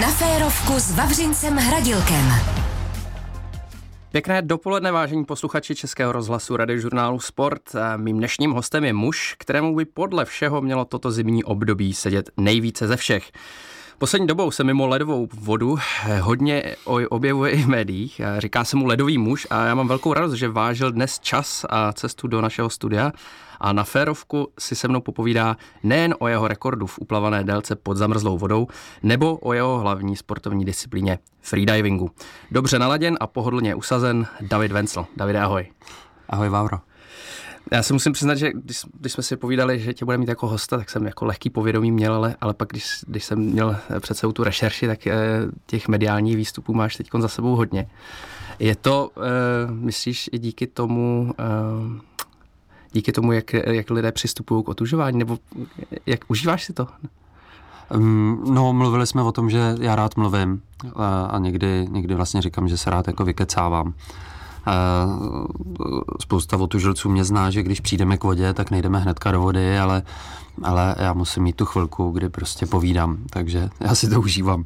Na 0.00 0.08
férovku 0.08 0.72
s 0.72 0.96
Vavřincem 0.96 1.56
Hradilkem. 1.56 2.32
Pěkné 4.12 4.42
dopoledne, 4.42 4.92
vážení 4.92 5.24
posluchači 5.24 5.74
Českého 5.74 6.12
rozhlasu 6.12 6.56
radiožurnálu 6.56 7.20
Sport. 7.20 7.62
Mým 7.96 8.18
dnešním 8.18 8.50
hostem 8.50 8.84
je 8.84 8.92
muž, 8.92 9.36
kterému 9.38 9.74
by 9.76 9.84
podle 9.84 10.24
všeho 10.24 10.62
mělo 10.62 10.84
toto 10.84 11.10
zimní 11.10 11.44
období 11.44 11.94
sedět 11.94 12.30
nejvíce 12.36 12.88
ze 12.88 12.96
všech. 12.96 13.32
Poslední 13.98 14.26
dobou 14.26 14.50
se 14.50 14.64
mimo 14.64 14.86
ledovou 14.86 15.28
vodu 15.34 15.76
hodně 16.20 16.76
objevuje 17.08 17.52
i 17.52 17.62
v 17.62 17.68
médiích. 17.68 18.20
Říká 18.38 18.64
se 18.64 18.76
mu 18.76 18.86
ledový 18.86 19.18
muž 19.18 19.46
a 19.50 19.64
já 19.64 19.74
mám 19.74 19.88
velkou 19.88 20.12
radost, 20.12 20.32
že 20.32 20.48
vážil 20.48 20.92
dnes 20.92 21.18
čas 21.18 21.66
a 21.68 21.92
cestu 21.92 22.26
do 22.26 22.40
našeho 22.40 22.70
studia 22.70 23.12
a 23.60 23.72
na 23.72 23.84
férovku 23.84 24.48
si 24.58 24.76
se 24.76 24.88
mnou 24.88 25.00
popovídá 25.00 25.56
nejen 25.82 26.14
o 26.18 26.28
jeho 26.28 26.48
rekordu 26.48 26.86
v 26.86 26.98
uplavené 26.98 27.44
délce 27.44 27.76
pod 27.76 27.96
zamrzlou 27.96 28.38
vodou, 28.38 28.66
nebo 29.02 29.36
o 29.36 29.52
jeho 29.52 29.78
hlavní 29.78 30.16
sportovní 30.16 30.64
disciplíně 30.64 31.18
freedivingu. 31.40 32.10
Dobře 32.50 32.78
naladěn 32.78 33.16
a 33.20 33.26
pohodlně 33.26 33.74
usazen 33.74 34.26
David 34.40 34.72
Vencel. 34.72 35.06
Davide, 35.16 35.40
ahoj. 35.40 35.66
Ahoj, 36.28 36.48
Vávro. 36.48 36.78
Já 37.72 37.82
se 37.82 37.92
musím 37.92 38.12
přiznat, 38.12 38.34
že 38.34 38.52
když, 38.52 38.80
když 39.00 39.12
jsme 39.12 39.22
si 39.22 39.36
povídali, 39.36 39.80
že 39.80 39.94
tě 39.94 40.04
bude 40.04 40.18
mít 40.18 40.28
jako 40.28 40.48
hosta, 40.48 40.78
tak 40.78 40.90
jsem 40.90 41.06
jako 41.06 41.24
lehký 41.24 41.50
povědomí 41.50 41.90
měl, 41.90 42.14
ale, 42.14 42.36
ale 42.40 42.54
pak 42.54 42.68
když, 42.68 42.86
když 43.06 43.24
jsem 43.24 43.38
měl 43.38 43.76
před 44.00 44.14
sebou 44.14 44.32
tu 44.32 44.44
rešerši, 44.44 44.86
tak 44.86 45.06
e, 45.06 45.16
těch 45.66 45.88
mediálních 45.88 46.36
výstupů 46.36 46.74
máš 46.74 46.96
teď 46.96 47.10
za 47.18 47.28
sebou 47.28 47.56
hodně. 47.56 47.86
Je 48.58 48.76
to, 48.76 49.10
e, 49.16 49.72
myslíš, 49.72 50.30
i 50.32 50.38
díky 50.38 50.66
tomu, 50.66 51.34
e, 51.38 51.44
díky 52.94 53.12
tomu, 53.12 53.32
jak, 53.32 53.52
jak 53.52 53.90
lidé 53.90 54.12
přistupují 54.12 54.64
k 54.64 54.68
otužování, 54.68 55.18
nebo 55.18 55.38
jak 56.06 56.20
užíváš 56.28 56.64
si 56.64 56.72
to? 56.72 56.86
No, 58.50 58.72
mluvili 58.72 59.06
jsme 59.06 59.22
o 59.22 59.32
tom, 59.32 59.50
že 59.50 59.74
já 59.80 59.96
rád 59.96 60.16
mluvím 60.16 60.62
a, 60.96 61.24
a 61.24 61.38
někdy, 61.38 61.86
někdy 61.90 62.14
vlastně 62.14 62.42
říkám, 62.42 62.68
že 62.68 62.76
se 62.76 62.90
rád 62.90 63.06
jako 63.06 63.24
vykecávám. 63.24 63.94
Spousta 66.20 66.56
otužilců 66.56 67.08
mě 67.08 67.24
zná, 67.24 67.50
že 67.50 67.62
když 67.62 67.80
přijdeme 67.80 68.16
k 68.16 68.24
vodě, 68.24 68.54
tak 68.54 68.70
nejdeme 68.70 68.98
hnedka 68.98 69.32
do 69.32 69.40
vody, 69.40 69.78
ale, 69.78 70.02
ale 70.62 70.94
já 70.98 71.12
musím 71.12 71.42
mít 71.42 71.56
tu 71.56 71.64
chvilku, 71.64 72.10
kdy 72.10 72.28
prostě 72.28 72.66
povídám, 72.66 73.18
takže 73.30 73.70
já 73.80 73.94
si 73.94 74.10
to 74.10 74.20
užívám. 74.20 74.64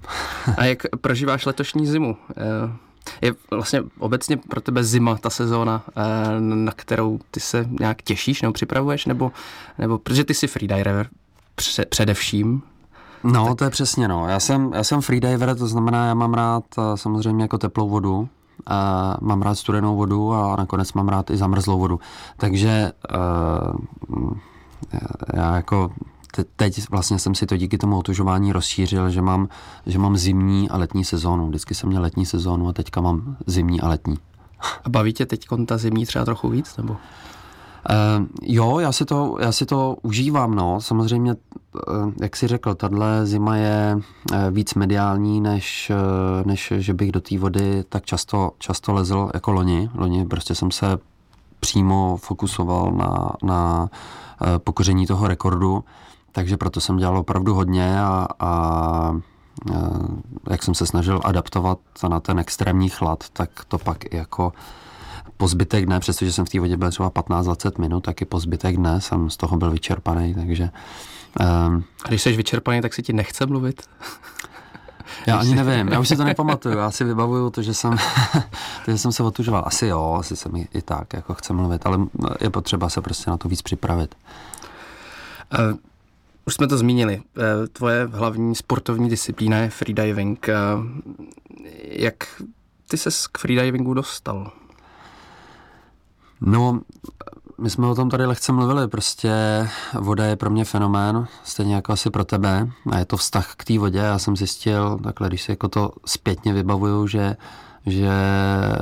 A 0.56 0.64
jak 0.64 0.82
prožíváš 1.00 1.46
letošní 1.46 1.86
zimu? 1.86 2.16
Je 3.20 3.34
vlastně 3.50 3.82
obecně 3.98 4.36
pro 4.36 4.60
tebe 4.60 4.84
zima 4.84 5.16
ta 5.16 5.30
sezóna, 5.30 5.84
eh, 5.88 6.40
na 6.40 6.72
kterou 6.72 7.18
ty 7.30 7.40
se 7.40 7.66
nějak 7.80 8.02
těšíš 8.02 8.42
nebo 8.42 8.52
připravuješ, 8.52 9.06
nebo, 9.06 9.32
nebo 9.78 9.98
protože 9.98 10.24
ty 10.24 10.34
jsi 10.34 10.46
freediver 10.46 11.08
především, 11.88 12.62
No, 13.24 13.46
tak... 13.46 13.58
to 13.58 13.64
je 13.64 13.70
přesně, 13.70 14.08
no. 14.08 14.28
Já 14.28 14.40
jsem, 14.40 14.72
já 14.74 14.84
jsem 14.84 15.00
freediver, 15.00 15.56
to 15.56 15.66
znamená, 15.66 16.06
já 16.06 16.14
mám 16.14 16.34
rád 16.34 16.64
eh, 16.78 16.96
samozřejmě 16.96 17.44
jako 17.44 17.58
teplou 17.58 17.88
vodu, 17.88 18.28
a 18.66 19.16
mám 19.20 19.42
rád 19.42 19.54
studenou 19.54 19.96
vodu 19.96 20.32
a 20.32 20.56
nakonec 20.56 20.92
mám 20.92 21.08
rád 21.08 21.30
i 21.30 21.36
zamrzlou 21.36 21.78
vodu. 21.78 22.00
Takže 22.36 22.92
uh, 24.16 24.36
já 25.34 25.56
jako 25.56 25.90
teď 26.44 26.90
vlastně 26.90 27.18
jsem 27.18 27.34
si 27.34 27.46
to 27.46 27.56
díky 27.56 27.78
tomu 27.78 27.98
otužování 27.98 28.52
rozšířil, 28.52 29.10
že 29.10 29.22
mám, 29.22 29.48
že 29.86 29.98
mám 29.98 30.16
zimní 30.16 30.70
a 30.70 30.76
letní 30.76 31.04
sezónu. 31.04 31.46
Vždycky 31.48 31.74
jsem 31.74 31.88
měl 31.88 32.02
letní 32.02 32.26
sezónu 32.26 32.68
a 32.68 32.72
teďka 32.72 33.00
mám 33.00 33.36
zimní 33.46 33.80
a 33.80 33.88
letní. 33.88 34.18
A 34.84 34.88
baví 34.88 35.12
tě 35.12 35.26
teď 35.26 35.46
ta 35.66 35.78
zimní 35.78 36.06
třeba 36.06 36.24
trochu 36.24 36.48
víc? 36.48 36.76
Nebo? 36.76 36.92
Uh, 36.92 38.26
jo, 38.42 38.78
já 38.78 38.92
si, 38.92 39.04
to, 39.04 39.36
já 39.40 39.52
si 39.52 39.66
to 39.66 39.96
užívám, 40.02 40.54
no. 40.54 40.80
Samozřejmě, 40.80 41.34
uh, 41.34 42.12
jak 42.20 42.36
jsi 42.36 42.46
řekl, 42.46 42.74
tahle 42.74 43.26
zima 43.26 43.56
je 43.56 43.96
uh, 43.96 44.38
víc 44.50 44.74
mediální, 44.74 45.40
než, 45.40 45.92
uh, 46.40 46.46
než 46.46 46.72
že 46.76 46.94
bych 46.94 47.12
do 47.12 47.20
té 47.20 47.38
vody 47.38 47.84
tak 47.88 48.04
často, 48.04 48.50
často 48.58 48.92
lezl 48.92 49.30
jako 49.34 49.52
loni. 49.52 49.90
Loni 49.94 50.26
prostě 50.26 50.54
jsem 50.54 50.70
se 50.70 50.98
přímo 51.60 52.16
fokusoval 52.16 52.92
na, 52.92 53.32
na 53.42 53.82
uh, 53.82 54.58
pokoření 54.58 55.06
toho 55.06 55.28
rekordu, 55.28 55.84
takže 56.32 56.56
proto 56.56 56.80
jsem 56.80 56.96
dělal 56.96 57.18
opravdu 57.18 57.54
hodně 57.54 58.00
a, 58.00 58.28
a 58.40 59.20
jak 60.50 60.62
jsem 60.62 60.74
se 60.74 60.86
snažil 60.86 61.20
adaptovat 61.24 61.78
na 62.08 62.20
ten 62.20 62.38
extrémní 62.38 62.88
chlad, 62.88 63.28
tak 63.32 63.50
to 63.68 63.78
pak 63.78 64.14
jako 64.14 64.52
po 65.36 65.48
zbytek 65.48 65.86
dne, 65.86 66.00
přestože 66.00 66.32
jsem 66.32 66.44
v 66.44 66.48
té 66.48 66.60
vodě 66.60 66.76
byl 66.76 66.90
třeba 66.90 67.10
15-20 67.10 67.80
minut, 67.80 68.00
tak 68.00 68.22
i 68.22 68.24
po 68.24 68.40
zbytek 68.40 68.76
dne 68.76 69.00
jsem 69.00 69.30
z 69.30 69.36
toho 69.36 69.56
byl 69.56 69.70
vyčerpaný, 69.70 70.34
takže... 70.34 70.70
Um, 71.40 71.84
a 72.04 72.08
když 72.08 72.22
jsi 72.22 72.36
vyčerpaný, 72.36 72.80
tak 72.80 72.94
si 72.94 73.02
ti 73.02 73.12
nechce 73.12 73.46
mluvit? 73.46 73.82
Já 75.26 75.36
ani 75.36 75.54
nevím, 75.54 75.88
já 75.88 76.00
už 76.00 76.08
si 76.08 76.16
to 76.16 76.24
nepamatuju, 76.24 76.78
já 76.78 76.90
si 76.90 77.04
vybavuju 77.04 77.50
to, 77.50 77.62
že 77.62 77.74
jsem, 77.74 77.96
to, 78.84 78.90
že 78.90 78.98
jsem 78.98 79.12
se 79.12 79.22
otužoval. 79.22 79.62
Asi 79.66 79.86
jo, 79.86 80.16
asi 80.20 80.36
jsem 80.36 80.56
i, 80.56 80.68
i 80.74 80.82
tak, 80.82 81.12
jako 81.12 81.34
chci 81.34 81.52
mluvit, 81.52 81.86
ale 81.86 81.98
je 82.40 82.50
potřeba 82.50 82.88
se 82.88 83.00
prostě 83.00 83.30
na 83.30 83.36
to 83.36 83.48
víc 83.48 83.62
připravit. 83.62 84.14
Už 86.48 86.54
jsme 86.54 86.66
to 86.66 86.78
zmínili. 86.78 87.16
Uh, 87.18 87.44
tvoje 87.72 88.08
hlavní 88.12 88.54
sportovní 88.54 89.08
disciplína 89.08 89.56
je 89.56 89.70
freediving. 89.70 90.48
Uh, 90.48 90.86
jak 91.82 92.14
ty 92.90 92.96
se 92.96 93.10
k 93.32 93.38
freedivingu 93.38 93.94
dostal? 93.94 94.52
No, 96.40 96.80
my 97.58 97.70
jsme 97.70 97.86
o 97.86 97.94
tom 97.94 98.10
tady 98.10 98.26
lehce 98.26 98.52
mluvili, 98.52 98.88
prostě 98.88 99.32
voda 100.00 100.24
je 100.24 100.36
pro 100.36 100.50
mě 100.50 100.64
fenomén, 100.64 101.26
stejně 101.44 101.74
jako 101.74 101.92
asi 101.92 102.10
pro 102.10 102.24
tebe 102.24 102.68
a 102.90 102.98
je 102.98 103.04
to 103.04 103.16
vztah 103.16 103.54
k 103.56 103.64
té 103.64 103.78
vodě. 103.78 103.98
Já 103.98 104.18
jsem 104.18 104.36
zjistil, 104.36 104.98
takhle, 104.98 105.28
když 105.28 105.42
si 105.42 105.52
jako 105.52 105.68
to 105.68 105.90
zpětně 106.06 106.52
vybavuju, 106.52 107.06
že, 107.06 107.36
že 107.86 108.10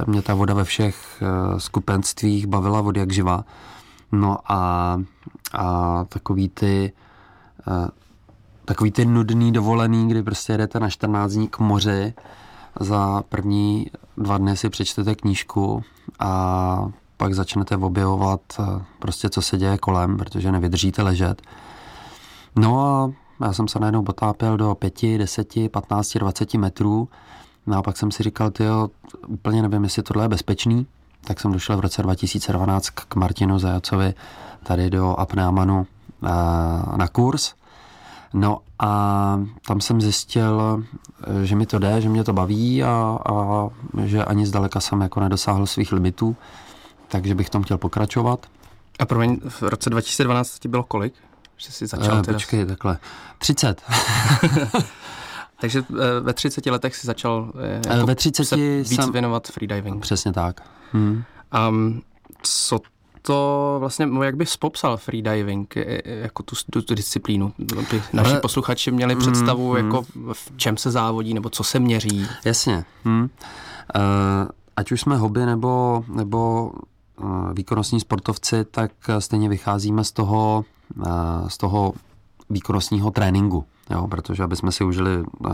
mě 0.06 0.22
ta 0.22 0.34
voda 0.34 0.54
ve 0.54 0.64
všech 0.64 1.22
uh, 1.22 1.58
skupenstvích 1.58 2.46
bavila 2.46 2.80
vody 2.80 3.00
jak 3.00 3.12
živa. 3.12 3.44
No 4.12 4.38
a, 4.48 5.00
a 5.52 6.04
takový 6.04 6.48
ty 6.48 6.92
takový 8.64 8.90
ty 8.90 9.04
nudný 9.04 9.52
dovolený, 9.52 10.08
kdy 10.08 10.22
prostě 10.22 10.52
jedete 10.52 10.80
na 10.80 10.90
14 10.90 11.32
dní 11.32 11.48
k 11.48 11.58
moři, 11.58 12.14
za 12.80 13.22
první 13.28 13.86
dva 14.16 14.38
dny 14.38 14.56
si 14.56 14.68
přečtete 14.68 15.14
knížku 15.14 15.82
a 16.18 16.88
pak 17.16 17.34
začnete 17.34 17.76
objevovat 17.76 18.40
eh, 18.60 18.84
prostě, 18.98 19.28
co 19.28 19.42
se 19.42 19.58
děje 19.58 19.78
kolem, 19.78 20.16
protože 20.16 20.52
nevydržíte 20.52 21.02
ležet. 21.02 21.42
No 22.56 22.80
a 22.80 23.10
já 23.44 23.52
jsem 23.52 23.68
se 23.68 23.78
najednou 23.78 24.02
potápěl 24.02 24.56
do 24.56 24.74
5, 24.74 25.18
10, 25.18 25.54
15, 25.70 26.18
20 26.18 26.54
metrů. 26.54 27.08
No 27.66 27.76
a 27.76 27.82
pak 27.82 27.96
jsem 27.96 28.10
si 28.10 28.22
říkal, 28.22 28.50
ty 28.50 28.64
úplně 29.26 29.62
nevím, 29.62 29.84
jestli 29.84 30.02
tohle 30.02 30.24
je 30.24 30.28
bezpečný. 30.28 30.86
Tak 31.24 31.40
jsem 31.40 31.52
došel 31.52 31.76
v 31.76 31.80
roce 31.80 32.02
2012 32.02 32.90
k 32.90 33.14
Martinu 33.14 33.58
Zajacovi 33.58 34.14
tady 34.62 34.90
do 34.90 35.20
Apneamanu 35.20 35.86
na 36.96 37.08
kurz. 37.12 37.54
No 38.34 38.60
a 38.78 39.40
tam 39.66 39.80
jsem 39.80 40.00
zjistil, 40.00 40.84
eh, 41.42 41.46
že 41.46 41.56
mi 41.56 41.66
to 41.66 41.78
jde, 41.78 42.00
že 42.00 42.08
mě 42.08 42.24
to 42.24 42.32
baví 42.32 42.84
a, 42.84 43.18
a 43.30 43.68
že 44.04 44.24
ani 44.24 44.46
zdaleka 44.46 44.80
jsem 44.80 45.00
jako 45.00 45.20
nedosáhl 45.20 45.66
svých 45.66 45.92
limitů 45.92 46.36
takže 47.08 47.34
bych 47.34 47.50
tom 47.50 47.62
chtěl 47.62 47.78
pokračovat. 47.78 48.46
A 48.98 49.06
promiň, 49.06 49.40
v 49.48 49.62
roce 49.62 49.90
2012 49.90 50.58
ti 50.58 50.68
bylo 50.68 50.82
kolik? 50.82 51.14
Že 51.56 51.72
jsi 51.72 51.86
začal 51.86 52.16
uh, 52.16 52.22
Počkej, 52.22 52.66
takhle. 52.66 52.98
30. 53.38 53.82
Takže 55.60 55.84
eh, 55.90 56.20
ve 56.20 56.32
30 56.32 56.66
letech 56.66 56.96
si 56.96 57.06
začal 57.06 57.52
jako 57.86 58.06
ve 58.06 58.14
30 58.14 58.44
se 58.44 58.56
víc 58.56 58.94
jsem... 58.94 59.12
věnovat 59.12 59.48
freedivingu. 59.48 60.00
Přesně 60.00 60.32
tak. 60.32 60.60
Hmm. 60.92 61.24
Um, 61.68 62.02
co 62.42 62.80
to 63.26 63.76
vlastně, 63.80 64.08
jak 64.22 64.36
bys 64.36 64.56
popsal 64.56 64.96
freediving 64.96 65.74
jako 66.06 66.42
tu, 66.42 66.56
tu, 66.70 66.82
tu 66.82 66.94
disciplínu? 66.94 67.52
Aby 67.78 68.02
naši 68.12 68.30
Ale... 68.30 68.40
posluchači 68.40 68.90
měli 68.90 69.14
hmm, 69.14 69.20
představu, 69.20 69.72
hmm. 69.72 69.84
jako 69.84 70.02
v 70.32 70.52
čem 70.56 70.76
se 70.76 70.90
závodí, 70.90 71.34
nebo 71.34 71.50
co 71.50 71.64
se 71.64 71.78
měří. 71.78 72.26
Jasně. 72.44 72.84
Hmm. 73.04 73.22
Uh, 73.22 73.28
ať 74.76 74.92
už 74.92 75.00
jsme 75.00 75.16
hobby 75.16 75.46
nebo, 75.46 76.04
nebo 76.08 76.72
Eh, 77.20 77.52
výkonnostní 77.52 78.00
sportovci, 78.00 78.64
tak 78.64 78.90
stejně 79.18 79.48
vycházíme 79.48 80.04
z 80.04 80.12
toho, 80.12 80.64
eh, 81.06 81.10
z 81.48 81.58
toho 81.58 81.92
výkonnostního 82.50 83.10
tréninku, 83.10 83.64
jo, 83.90 84.08
protože 84.08 84.42
aby 84.42 84.56
jsme 84.56 84.72
si 84.72 84.84
užili 84.84 85.24
eh, 85.46 85.50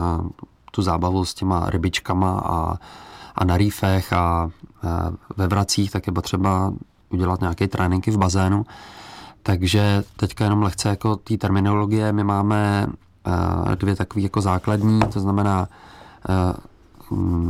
tu 0.71 0.83
zábavu 0.83 1.25
s 1.25 1.35
těma 1.35 1.71
rybičkama 1.71 2.41
a, 2.41 2.79
a 3.35 3.45
na 3.45 3.57
rýfech 3.57 4.13
a 4.13 4.51
ve 5.37 5.47
vracích, 5.47 5.91
tak 5.91 6.07
je 6.07 6.13
potřeba 6.13 6.73
udělat 7.13 7.41
nějaké 7.41 7.69
tréninky 7.69 8.11
v 8.11 8.19
bazénu. 8.19 8.67
Takže 9.43 10.05
teďka 10.17 10.45
jenom 10.45 10.63
lehce 10.63 10.89
jako 10.89 11.17
té 11.17 11.37
terminologie, 11.37 12.13
my 12.13 12.25
máme 12.25 12.87
dvě 13.75 13.97
takové 13.97 14.23
jako 14.23 14.41
základní, 14.41 15.01
to 15.13 15.21
znamená 15.21 15.69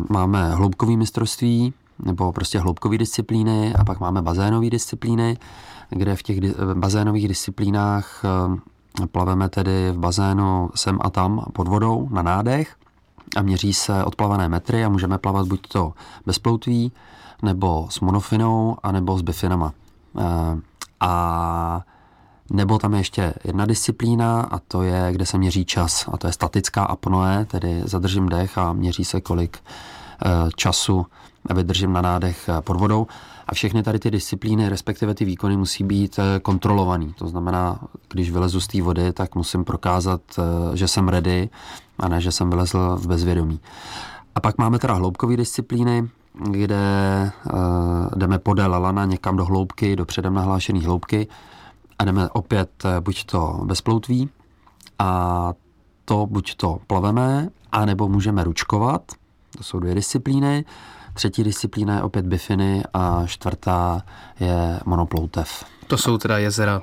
máme 0.09 0.55
hloubkový 0.55 0.97
mistrovství, 0.97 1.75
nebo 2.05 2.33
prostě 2.33 2.59
hloubkové 2.59 2.99
disciplíny 2.99 3.75
a 3.75 3.85
pak 3.85 4.01
máme 4.01 4.23
bazénové 4.23 4.71
disciplíny, 4.71 5.39
kde 5.91 6.17
v 6.17 6.23
těch 6.23 6.39
bazénových 6.75 7.29
disciplínách 7.29 8.23
eh, 8.25 9.07
plaveme 9.07 9.49
tedy 9.49 9.91
v 9.93 9.99
bazénu 9.99 10.71
sem 10.75 10.99
a 11.01 11.11
tam 11.11 11.45
pod 11.53 11.69
vodou 11.69 12.09
na 12.13 12.23
nádech 12.23 12.75
a 13.37 13.43
měří 13.43 13.73
se 13.75 14.05
odplavené 14.05 14.49
metry 14.49 14.85
a 14.85 14.89
můžeme 14.89 15.19
plavat 15.19 15.47
buď 15.47 15.69
to 15.69 15.93
bez 16.27 16.39
ploutví, 16.39 16.93
nebo 17.43 17.87
s 17.91 18.01
monofinou, 18.01 18.77
anebo 18.83 19.19
s 19.19 19.23
bifinama. 19.23 19.73
A 21.01 21.83
nebo 22.51 22.79
tam 22.79 22.93
je 22.93 23.01
ještě 23.01 23.35
jedna 23.45 23.67
disciplína 23.67 24.43
a 24.43 24.59
to 24.59 24.83
je, 24.83 25.09
kde 25.13 25.27
se 25.27 25.39
měří 25.39 25.65
čas 25.65 26.09
a 26.13 26.17
to 26.17 26.27
je 26.27 26.33
statická 26.33 26.85
apnoe, 26.85 27.47
tedy 27.51 27.83
zadržím 27.85 28.29
dech 28.29 28.59
a 28.59 28.73
měří 28.73 29.05
se 29.05 29.21
kolik 29.21 29.59
času 30.57 31.07
vydržím 31.55 31.93
na 31.93 32.01
nádech 32.01 32.51
pod 32.61 32.77
vodou. 32.77 33.07
A 33.47 33.55
všechny 33.55 33.83
tady 33.83 33.99
ty 33.99 34.11
disciplíny, 34.11 34.69
respektive 34.69 35.15
ty 35.15 35.25
výkony 35.25 35.57
musí 35.57 35.85
být 35.85 36.19
eh, 36.19 36.41
kontrolovaný. 36.41 37.15
To 37.19 37.29
znamená, 37.29 37.79
když 38.09 38.31
vylezu 38.31 38.61
z 38.61 38.67
té 38.67 38.83
vody, 38.83 39.13
tak 39.13 39.35
musím 39.35 39.65
prokázat, 39.65 40.21
eh, 40.39 40.77
že 40.77 40.89
jsem 40.89 41.09
ready 41.09 41.51
a 41.99 42.09
ne, 42.09 42.21
že 42.21 42.33
jsem 42.33 42.51
vylezl 42.51 42.97
v 42.97 43.07
bezvědomí. 43.07 43.61
A 44.35 44.41
pak 44.41 44.59
máme 44.59 44.79
teda 44.79 44.95
hloubkové 44.95 45.37
disciplíny, 45.37 46.09
kde 46.35 47.31
uh, 47.53 47.61
jdeme 48.17 48.39
podél 48.39 48.71
lana 48.71 49.05
někam 49.05 49.37
do 49.37 49.45
hloubky, 49.45 49.97
do 49.97 50.05
předem 50.05 50.35
nahlášené 50.35 50.81
hloubky 50.81 51.29
a 51.99 52.05
jdeme 52.05 52.29
opět 52.29 52.71
buď 53.01 53.25
to 53.25 53.61
bez 53.65 53.81
ploutví 53.81 54.31
a 54.99 55.53
to 56.05 56.27
buď 56.27 56.55
to 56.55 56.79
plaveme, 56.87 57.49
anebo 57.73 58.09
můžeme 58.09 58.45
ručkovat, 58.45 59.03
to 59.59 59.65
jsou 59.65 59.79
dvě 59.79 59.95
disciplíny. 59.95 60.65
Třetí 61.15 61.45
disciplína 61.45 61.95
je 61.95 62.03
opět 62.03 62.27
bifiny 62.27 62.83
a 62.95 63.27
čtvrtá 63.27 64.03
je 64.41 64.81
monoploutev. 64.87 65.65
To 65.87 65.97
jsou 65.97 66.19
teda 66.19 66.39
jezera, 66.39 66.83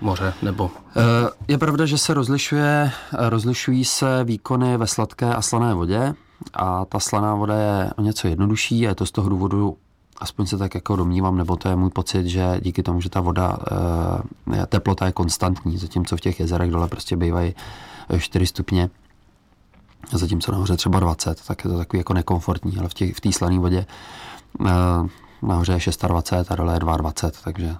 moře 0.00 0.34
nebo? 0.42 0.70
Eh, 0.96 1.30
je 1.48 1.58
pravda, 1.58 1.86
že 1.86 1.98
se 1.98 2.14
rozlišuje, 2.14 2.90
rozlišují 3.12 3.84
se 3.84 4.24
výkony 4.24 4.76
ve 4.76 4.86
sladké 4.86 5.34
a 5.34 5.42
slané 5.42 5.74
vodě 5.74 6.14
a 6.54 6.84
ta 6.84 7.00
slaná 7.00 7.34
voda 7.34 7.54
je 7.54 7.90
o 7.96 8.02
něco 8.02 8.28
jednodušší 8.28 8.86
a 8.86 8.88
je 8.88 8.94
to 8.94 9.06
z 9.06 9.10
toho 9.10 9.28
důvodu, 9.28 9.76
aspoň 10.18 10.46
se 10.46 10.58
tak 10.58 10.74
jako 10.74 10.96
domnívám, 10.96 11.36
nebo 11.36 11.56
to 11.56 11.68
je 11.68 11.76
můj 11.76 11.90
pocit, 11.90 12.26
že 12.26 12.60
díky 12.62 12.82
tomu, 12.82 13.00
že 13.00 13.10
ta 13.10 13.20
voda, 13.20 13.58
eh, 14.52 14.66
teplota 14.66 15.06
je 15.06 15.12
konstantní, 15.12 15.78
zatímco 15.78 16.16
v 16.16 16.20
těch 16.20 16.40
jezerech 16.40 16.70
dole 16.70 16.88
prostě 16.88 17.16
bývají 17.16 17.54
4 18.18 18.46
stupně, 18.46 18.90
zatímco 20.12 20.52
nahoře 20.52 20.76
třeba 20.76 21.00
20, 21.00 21.46
tak 21.46 21.64
je 21.64 21.70
to 21.70 21.78
takový 21.78 22.00
jako 22.00 22.14
nekomfortní, 22.14 22.78
ale 22.78 22.88
v 22.88 22.94
té 22.94 23.30
v 23.30 23.34
slané 23.34 23.58
vodě 23.58 23.86
uh, 24.60 24.68
nahoře 25.42 25.72
je 25.72 26.08
26 26.08 26.52
a 26.52 26.56
dole 26.56 26.74
je 26.74 26.78
22, 26.80 27.30
takže... 27.44 27.74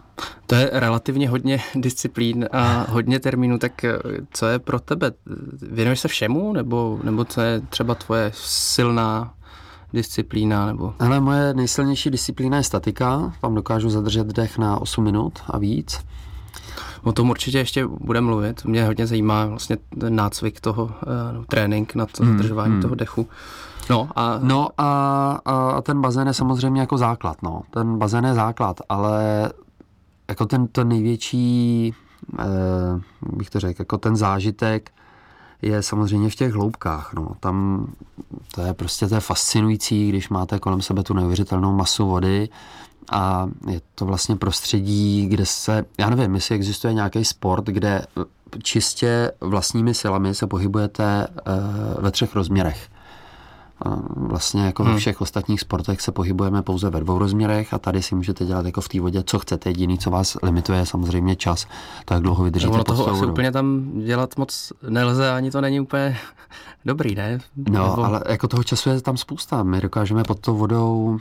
To 0.46 0.54
je 0.54 0.70
relativně 0.72 1.28
hodně 1.28 1.60
disciplín 1.74 2.48
a 2.52 2.86
hodně 2.90 3.20
termínů, 3.20 3.58
tak 3.58 3.84
eh, 3.84 3.98
co 4.30 4.46
je 4.46 4.58
pro 4.58 4.80
tebe? 4.80 5.12
Věnuješ 5.62 6.00
se 6.00 6.08
všemu, 6.08 6.52
nebo, 6.52 7.00
nebo 7.02 7.24
co 7.24 7.40
je 7.40 7.60
třeba 7.60 7.94
tvoje 7.94 8.30
silná 8.34 9.34
disciplína? 9.92 10.66
Nebo... 10.66 10.94
Ale 10.98 11.20
moje 11.20 11.54
nejsilnější 11.54 12.10
disciplína 12.10 12.56
je 12.56 12.62
statika, 12.62 13.32
tam 13.40 13.54
dokážu 13.54 13.90
zadržet 13.90 14.26
dech 14.26 14.58
na 14.58 14.80
8 14.80 15.04
minut 15.04 15.38
a 15.46 15.58
víc. 15.58 16.00
O 17.02 17.12
tom 17.12 17.30
určitě 17.30 17.58
ještě 17.58 17.86
bude 17.86 18.20
mluvit. 18.20 18.64
Mě 18.64 18.84
hodně 18.84 19.06
zajímá 19.06 19.46
vlastně 19.46 19.76
ten 20.00 20.16
nácvik 20.16 20.60
toho, 20.60 20.84
uh, 20.84 21.44
trénink 21.44 21.94
na 21.94 22.06
to 22.06 22.24
hmm, 22.24 22.32
zadržování 22.32 22.72
hmm. 22.72 22.82
toho 22.82 22.94
dechu. 22.94 23.28
No 23.90 24.08
a, 24.16 24.38
no 24.42 24.68
a, 24.78 25.40
a 25.44 25.82
ten 25.82 26.00
bazén 26.00 26.26
je 26.26 26.34
samozřejmě 26.34 26.80
jako 26.80 26.98
základ. 26.98 27.42
No. 27.42 27.62
Ten 27.70 27.98
bazén 27.98 28.24
je 28.24 28.34
základ, 28.34 28.80
ale 28.88 29.50
jako 30.28 30.46
ten, 30.46 30.66
ten 30.66 30.88
největší, 30.88 31.94
eh, 32.38 32.44
bych 33.32 33.50
to 33.50 33.60
řekl, 33.60 33.80
jako 33.80 33.98
ten 33.98 34.16
zážitek 34.16 34.90
je 35.62 35.82
samozřejmě 35.82 36.30
v 36.30 36.34
těch 36.34 36.52
hloubkách. 36.52 37.14
No. 37.14 37.28
Tam 37.40 37.86
to 38.54 38.62
je 38.62 38.74
prostě 38.74 39.08
to 39.08 39.14
je 39.14 39.20
fascinující, 39.20 40.08
když 40.08 40.28
máte 40.28 40.58
kolem 40.58 40.82
sebe 40.82 41.02
tu 41.02 41.14
neuvěřitelnou 41.14 41.72
masu 41.72 42.06
vody, 42.06 42.48
a 43.12 43.48
je 43.70 43.80
to 43.94 44.04
vlastně 44.04 44.36
prostředí, 44.36 45.26
kde 45.26 45.46
se, 45.46 45.84
já 45.98 46.10
nevím, 46.10 46.34
jestli 46.34 46.54
existuje 46.54 46.94
nějaký 46.94 47.24
sport, 47.24 47.66
kde 47.66 48.06
čistě 48.62 49.32
vlastními 49.40 49.94
silami 49.94 50.34
se 50.34 50.46
pohybujete 50.46 51.26
uh, 51.28 52.02
ve 52.02 52.10
třech 52.10 52.34
rozměrech. 52.34 52.88
Vlastně 54.16 54.64
jako 54.64 54.82
hmm. 54.82 54.92
ve 54.92 54.98
všech 54.98 55.20
ostatních 55.20 55.60
sportech 55.60 56.00
se 56.00 56.12
pohybujeme 56.12 56.62
pouze 56.62 56.90
ve 56.90 57.00
dvou 57.00 57.18
rozměrech 57.18 57.74
a 57.74 57.78
tady 57.78 58.02
si 58.02 58.14
můžete 58.14 58.44
dělat 58.44 58.66
jako 58.66 58.80
v 58.80 58.88
té 58.88 59.00
vodě, 59.00 59.22
co 59.26 59.38
chcete. 59.38 59.70
Jediný, 59.70 59.98
co 59.98 60.10
vás 60.10 60.36
limituje, 60.42 60.78
je 60.78 60.86
samozřejmě 60.86 61.36
čas. 61.36 61.66
Tak 62.04 62.22
dlouho 62.22 62.44
vydržíte 62.44 62.72
ono 62.72 62.84
toho 62.84 63.10
asi 63.10 63.26
úplně 63.26 63.52
tam 63.52 63.92
dělat 64.04 64.36
moc 64.36 64.72
nelze, 64.88 65.30
ani 65.30 65.50
to 65.50 65.60
není 65.60 65.80
úplně 65.80 66.16
dobrý, 66.84 67.14
ne? 67.14 67.38
No, 67.56 67.90
Nebo... 67.90 68.04
ale 68.04 68.22
jako 68.28 68.48
toho 68.48 68.64
času 68.64 68.88
je 68.88 69.00
tam 69.00 69.16
spousta. 69.16 69.62
My 69.62 69.80
dokážeme 69.80 70.24
pod 70.24 70.40
tou 70.40 70.56
vodou 70.56 71.04
uh, 71.04 71.18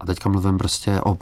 a 0.00 0.06
teďka 0.06 0.28
mluvím 0.28 0.58
prostě 0.58 1.00
o, 1.00 1.18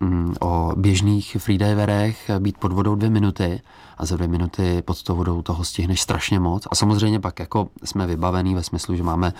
mm, 0.00 0.34
o 0.40 0.72
běžných 0.76 1.36
freediverech, 1.40 2.30
být 2.38 2.58
pod 2.58 2.72
vodou 2.72 2.94
dvě 2.94 3.10
minuty 3.10 3.60
a 3.98 4.06
za 4.06 4.16
dvě 4.16 4.28
minuty 4.28 4.82
pod 4.82 5.02
tou 5.02 5.16
vodou 5.16 5.42
toho 5.42 5.64
stihneš 5.64 6.00
strašně 6.00 6.40
moc. 6.40 6.66
A 6.70 6.74
samozřejmě 6.74 7.20
pak 7.20 7.38
jako 7.38 7.68
jsme 7.84 8.06
vybavení 8.06 8.54
ve 8.54 8.62
smyslu, 8.62 8.94
že 8.94 9.02
máme 9.02 9.32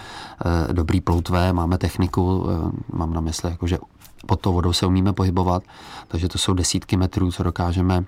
e, 0.69 0.73
dobrý 0.73 1.01
ploutvé, 1.01 1.53
máme 1.53 1.79
techniku, 1.79 2.47
e, 2.51 2.97
mám 2.97 3.13
na 3.13 3.21
mysli, 3.21 3.51
jako, 3.51 3.67
že 3.67 3.79
pod 4.27 4.41
tou 4.41 4.53
vodou 4.53 4.73
se 4.73 4.87
umíme 4.87 5.13
pohybovat, 5.13 5.63
takže 6.09 6.29
to 6.29 6.39
jsou 6.39 6.55
desítky 6.55 6.97
metrů, 6.97 7.33
co 7.33 7.43
dokážeme 7.43 8.05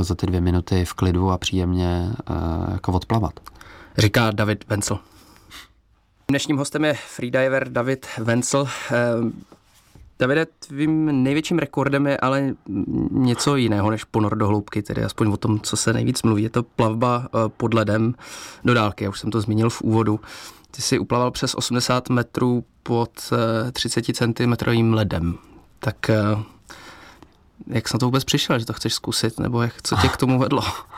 za 0.00 0.14
ty 0.14 0.26
dvě 0.26 0.40
minuty 0.40 0.84
v 0.84 0.94
klidu 0.94 1.30
a 1.30 1.38
příjemně 1.38 1.86
e, 1.86 2.72
jako 2.72 2.92
odplavat. 2.92 3.40
Říká 3.98 4.30
David 4.30 4.64
Vencel. 4.68 4.98
Dnešním 6.28 6.56
hostem 6.56 6.84
je 6.84 6.94
freediver 6.94 7.68
David 7.68 8.06
Vencel. 8.18 8.68
Davide, 10.20 10.46
tvým 10.46 11.22
největším 11.22 11.58
rekordem 11.58 12.06
je 12.06 12.16
ale 12.16 12.54
něco 13.10 13.56
jiného 13.56 13.90
než 13.90 14.04
ponor 14.04 14.38
do 14.38 14.48
hloubky, 14.48 14.82
tedy 14.82 15.04
aspoň 15.04 15.32
o 15.32 15.36
tom, 15.36 15.60
co 15.60 15.76
se 15.76 15.92
nejvíc 15.92 16.22
mluví. 16.22 16.42
Je 16.42 16.50
to 16.50 16.62
plavba 16.62 17.24
eh, 17.26 17.48
pod 17.48 17.74
ledem 17.74 18.14
do 18.64 18.74
dálky, 18.74 19.04
já 19.04 19.10
už 19.10 19.20
jsem 19.20 19.30
to 19.30 19.40
zmínil 19.40 19.70
v 19.70 19.82
úvodu. 19.82 20.20
Ty 20.70 20.82
jsi 20.82 20.98
uplaval 20.98 21.30
přes 21.30 21.54
80 21.54 22.08
metrů 22.08 22.64
pod 22.82 23.10
30 23.72 24.08
eh, 24.08 24.12
cm 24.12 24.52
ledem. 24.92 25.38
Tak 25.78 26.10
eh, 26.10 26.16
jak 27.66 27.88
jsi 27.88 27.94
na 27.94 27.98
to 27.98 28.06
vůbec 28.06 28.24
přišel, 28.24 28.58
že 28.58 28.66
to 28.66 28.72
chceš 28.72 28.94
zkusit, 28.94 29.40
nebo 29.40 29.62
jak, 29.62 29.82
co 29.82 29.96
tě 29.96 30.08
k 30.08 30.16
tomu 30.16 30.38
vedlo? 30.38 30.62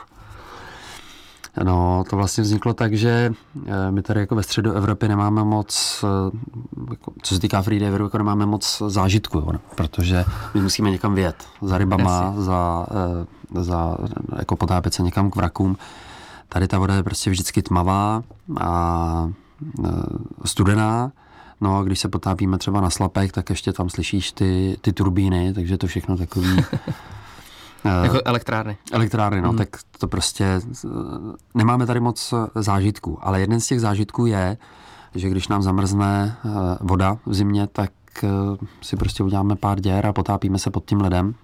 No, 1.63 2.03
to 2.09 2.15
vlastně 2.15 2.43
vzniklo 2.43 2.73
tak, 2.73 2.93
že 2.93 3.33
eh, 3.65 3.91
my 3.91 4.01
tady 4.01 4.19
jako 4.19 4.35
ve 4.35 4.43
středu 4.43 4.71
Evropy 4.71 5.07
nemáme 5.07 5.43
moc, 5.43 6.03
eh, 6.03 6.37
jako, 6.91 7.13
co 7.21 7.35
se 7.35 7.41
týká 7.41 7.61
freediverů, 7.61 8.03
jako 8.03 8.17
nemáme 8.17 8.45
moc 8.45 8.81
zážitku, 8.87 9.37
jo, 9.37 9.51
protože 9.75 10.25
my 10.53 10.61
musíme 10.61 10.91
někam 10.91 11.15
vět 11.15 11.35
za 11.61 11.77
rybama, 11.77 12.33
za, 12.37 12.85
eh, 12.91 13.63
za 13.63 13.97
jako 14.39 14.55
potápět 14.55 14.93
se 14.93 15.03
někam 15.03 15.31
k 15.31 15.35
vrakům. 15.35 15.77
Tady 16.49 16.67
ta 16.67 16.79
voda 16.79 16.95
je 16.95 17.03
prostě 17.03 17.29
vždycky 17.29 17.61
tmavá 17.61 18.23
a 18.59 19.29
studená, 20.45 21.11
No 21.61 21.77
a 21.77 21.83
když 21.83 21.99
se 21.99 22.09
potápíme 22.09 22.57
třeba 22.57 22.81
na 22.81 22.89
slapek, 22.89 23.31
tak 23.31 23.49
ještě 23.49 23.73
tam 23.73 23.89
slyšíš 23.89 24.31
ty, 24.31 24.77
ty 24.81 24.93
turbíny, 24.93 25.53
takže 25.53 25.77
to 25.77 25.87
všechno 25.87 26.17
takový 26.17 26.57
jako 28.03 28.21
elektrárny. 28.25 28.77
Elektrárny, 28.91 29.41
no, 29.41 29.49
hmm. 29.49 29.57
tak 29.57 29.69
to 29.97 30.07
prostě 30.07 30.45
eh, 30.45 30.89
nemáme 31.55 31.85
tady 31.85 31.99
moc 31.99 32.33
eh, 32.33 32.63
zážitků, 32.63 33.17
ale 33.21 33.39
jeden 33.39 33.59
z 33.59 33.67
těch 33.67 33.81
zážitků 33.81 34.25
je, 34.25 34.57
že 35.15 35.29
když 35.29 35.47
nám 35.47 35.61
zamrzne 35.61 36.37
voda 36.81 37.17
v 37.25 37.33
zimě, 37.33 37.67
tak 37.67 37.91
si 38.81 38.95
prostě 38.95 39.23
uděláme 39.23 39.55
pár 39.55 39.79
děr 39.79 40.05
a 40.05 40.13
potápíme 40.13 40.59
se 40.59 40.71
pod 40.71 40.85
tím 40.85 41.01
ledem. 41.01 41.35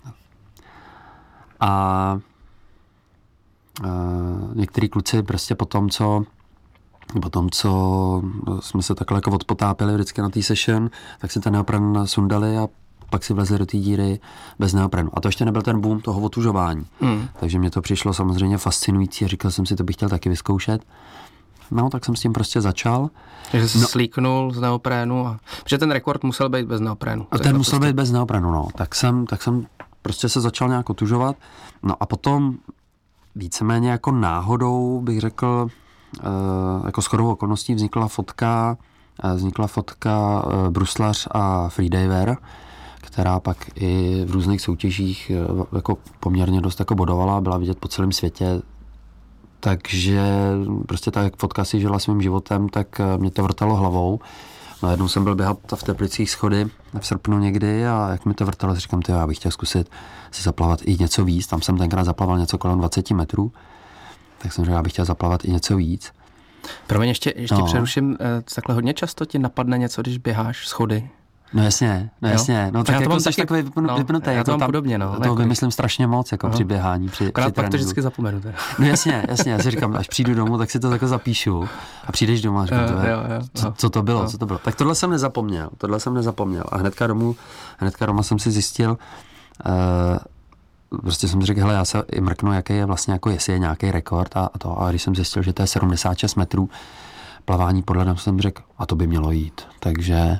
A 1.60 2.20
některý 4.54 4.90
kluci 4.90 5.24
prostě 5.24 5.56
po 5.56 5.66
tom, 5.66 5.90
co 5.90 6.24
po 7.22 7.30
tom, 7.30 7.50
co 7.50 8.22
jsme 8.60 8.82
se 8.82 8.96
takhle 8.96 9.18
jako 9.18 9.32
odpotápili 9.32 9.94
vždycky 9.94 10.22
na 10.22 10.30
té 10.30 10.44
session, 10.44 10.90
tak 11.20 11.32
si 11.32 11.40
ten 11.40 11.54
neopran 11.54 12.08
sundali 12.08 12.58
a 12.58 12.68
pak 13.10 13.24
si 13.24 13.34
vlezli 13.34 13.58
do 13.58 13.66
té 13.66 13.78
díry 13.78 14.20
bez 14.60 14.74
neoprenu. 14.74 15.10
A 15.14 15.22
to 15.22 15.28
ještě 15.28 15.46
nebyl 15.46 15.62
ten 15.62 15.82
boom 15.82 16.02
toho 16.02 16.22
otužování. 16.22 16.86
Hmm. 17.02 17.28
Takže 17.40 17.60
mě 17.60 17.70
to 17.70 17.82
přišlo 17.82 18.14
samozřejmě 18.14 18.58
fascinující 18.58 19.26
a 19.26 19.28
říkal 19.28 19.52
jsem 19.52 19.66
si, 19.66 19.76
to 19.76 19.84
bych 19.84 19.96
chtěl 19.96 20.10
taky 20.10 20.30
vyzkoušet. 20.30 20.82
No, 21.72 21.90
tak 21.90 22.06
jsem 22.06 22.16
s 22.16 22.22
tím 22.22 22.34
prostě 22.34 22.62
začal. 22.62 23.10
Takže 23.52 23.70
jsi 23.70 23.80
no, 23.80 23.88
slíknul 23.88 24.52
z 24.54 24.60
neoprénu. 24.60 25.28
A... 25.28 25.40
Protože 25.64 25.78
ten 25.78 25.92
rekord 25.92 26.24
musel 26.24 26.50
být 26.50 26.66
bez 26.66 26.82
neoprénu. 26.82 27.28
A 27.32 27.38
ten 27.38 27.58
musel 27.58 27.80
prostě... 27.80 27.94
být 27.94 27.96
bez 27.96 28.12
neoprénu, 28.12 28.52
no. 28.52 28.68
Tak 28.76 28.96
jsem, 28.96 29.26
tak 29.26 29.42
jsem 29.44 29.66
prostě 30.02 30.30
se 30.30 30.42
začal 30.42 30.70
nějak 30.70 30.90
otužovat. 30.90 31.36
No 31.84 31.96
a 32.00 32.06
potom 32.06 32.58
víceméně 33.36 33.90
jako 33.90 34.12
náhodou 34.12 35.02
bych 35.02 35.20
řekl, 35.20 35.68
uh, 36.24 36.86
jako 36.86 37.02
shodou 37.02 37.32
okolností 37.32 37.76
vznikla 37.76 38.08
fotka, 38.08 38.78
uh, 39.24 39.34
vznikla 39.34 39.68
fotka 39.68 40.44
uh, 40.46 40.70
bruslař 40.70 41.28
a 41.32 41.70
freediver, 41.70 42.38
která 43.02 43.40
pak 43.40 43.58
i 43.76 44.22
v 44.26 44.32
různých 44.32 44.62
soutěžích 44.62 45.32
eh, 45.36 45.66
jako 45.76 45.98
poměrně 46.20 46.62
dost 46.62 46.80
jako 46.80 46.96
bodovala, 46.96 47.42
byla 47.42 47.58
vidět 47.58 47.80
po 47.80 47.88
celém 47.88 48.12
světě. 48.12 48.62
takže 49.60 50.22
prostě 50.88 51.12
tak, 51.12 51.24
jak 51.24 51.36
fotka 51.36 51.66
si 51.66 51.80
žila 51.80 52.00
svým 52.00 52.22
životem, 52.22 52.70
tak 52.70 53.00
eh, 53.00 53.18
mě 53.18 53.32
to 53.32 53.44
vrtalo 53.44 53.76
hlavou. 53.76 54.20
No 54.84 54.92
jednou 54.92 55.08
jsem 55.08 55.24
byl 55.24 55.36
běhat 55.36 55.58
v 55.76 55.84
Teplicích 55.84 56.32
schody 56.32 56.68
v 57.00 57.08
srpnu 57.08 57.40
někdy 57.40 57.88
a 57.88 58.10
jak 58.12 58.26
mi 58.26 58.34
to 58.34 58.46
vrtalo, 58.46 58.76
říkám, 58.76 59.02
ty, 59.02 59.12
já 59.12 59.28
bych 59.28 59.38
chtěl 59.38 59.52
zkusit 59.52 59.90
si 60.32 60.44
zaplavat 60.44 60.80
i 60.84 60.98
něco 61.00 61.26
víc. 61.26 61.48
Tam 61.48 61.62
jsem 61.62 61.78
tenkrát 61.78 62.04
zaplaval 62.04 62.40
něco 62.40 62.58
kolem 62.58 62.80
20 62.80 63.12
metrů, 63.12 63.52
tak 64.38 64.54
jsem 64.54 64.66
řekl, 64.66 64.76
já 64.76 64.84
bych 64.84 64.94
chtěl 64.94 65.06
zaplavat 65.06 65.46
i 65.46 65.52
něco 65.52 65.76
víc. 65.76 66.12
Promiň, 66.88 67.10
ještě, 67.10 67.34
ještě 67.36 67.56
no. 67.56 67.66
přeruším, 67.66 68.18
eh, 68.20 68.42
takhle 68.56 68.76
hodně 68.76 68.94
často 68.94 69.26
ti 69.26 69.40
napadne 69.40 69.78
něco, 69.78 70.02
když 70.02 70.18
běháš 70.18 70.68
schody? 70.68 71.10
No 71.54 71.64
jasně, 71.64 72.10
no 72.22 72.30
jasně. 72.30 72.70
No 72.74 72.84
tak 72.84 72.94
já 72.94 73.00
to 73.00 73.04
jako 73.04 73.20
jsi 73.20 73.24
taky, 73.24 73.36
takový 73.36 73.62
vypnu, 73.62 73.84
no, 73.84 73.98
vypnutý. 73.98 74.30
Já 74.30 74.34
to 74.34 74.38
jako 74.38 74.52
mám 74.52 74.60
tam, 74.60 74.68
podobně, 74.68 74.98
no. 74.98 75.16
To 75.16 75.24
jako 75.24 75.36
vymyslím 75.36 75.72
strašně 75.72 76.08
moc, 76.08 76.32
jako 76.32 76.48
no. 76.48 76.54
při 76.54 76.64
běhání, 76.64 77.10
při, 77.10 77.28
Akorát 77.28 77.46
při 77.46 77.54
pak 77.54 77.70
to 77.70 77.78
vždycky 77.78 78.02
zapomenu. 78.02 78.42
Teda. 78.42 78.58
No 78.80 78.86
jasně, 78.86 79.26
jasně, 79.30 79.52
já 79.52 79.60
si 79.60 79.72
říkám, 79.72 79.96
až 79.96 80.08
přijdu 80.08 80.34
domů, 80.34 80.58
tak 80.58 80.72
si 80.72 80.80
to 80.80 80.92
jako 80.92 81.08
zapíšu 81.08 81.70
a 82.06 82.12
přijdeš 82.12 82.42
domů 82.42 82.60
a 82.60 82.66
říkám, 82.66 82.80
jo, 82.84 82.90
jo, 82.90 83.20
jo, 83.36 83.42
co, 83.54 83.74
co, 83.78 83.90
to 83.90 84.04
bylo, 84.04 84.22
jo. 84.22 84.30
co 84.30 84.38
to 84.38 84.46
bylo. 84.46 84.60
Tak 84.60 84.76
tohle 84.76 84.96
jsem 84.96 85.10
nezapomněl, 85.10 85.70
tohle 85.78 86.00
jsem 86.00 86.14
nezapomněl 86.14 86.64
a 86.72 86.78
hnedka 86.78 87.08
domů, 87.08 87.36
hnedka 87.78 88.06
doma 88.06 88.24
jsem 88.24 88.40
si 88.40 88.52
zjistil, 88.52 88.98
uh, 89.66 90.98
prostě 91.02 91.28
jsem 91.28 91.42
si 91.42 91.48
řekl, 91.48 91.62
hele, 91.62 91.74
já 91.74 91.86
se 91.86 92.04
i 92.12 92.22
mrknu, 92.22 92.54
jaký 92.54 92.74
je 92.74 92.86
vlastně, 92.86 93.14
jako 93.14 93.30
jestli 93.30 93.54
je 93.54 93.60
nějaký 93.60 93.92
rekord 93.92 94.38
a, 94.38 94.50
a 94.54 94.58
to. 94.58 94.82
A 94.82 94.90
když 94.90 95.04
jsem 95.04 95.16
zjistil, 95.16 95.44
že 95.44 95.54
to 95.54 95.62
je 95.62 95.68
76 95.68 96.36
metrů 96.36 96.70
plavání 97.46 97.84
podle 97.84 98.06
nám 98.06 98.18
jsem 98.18 98.42
řekl, 98.42 98.62
a 98.78 98.86
to 98.86 98.96
by 98.96 99.08
mělo 99.08 99.32
jít. 99.32 99.62
Takže 99.80 100.40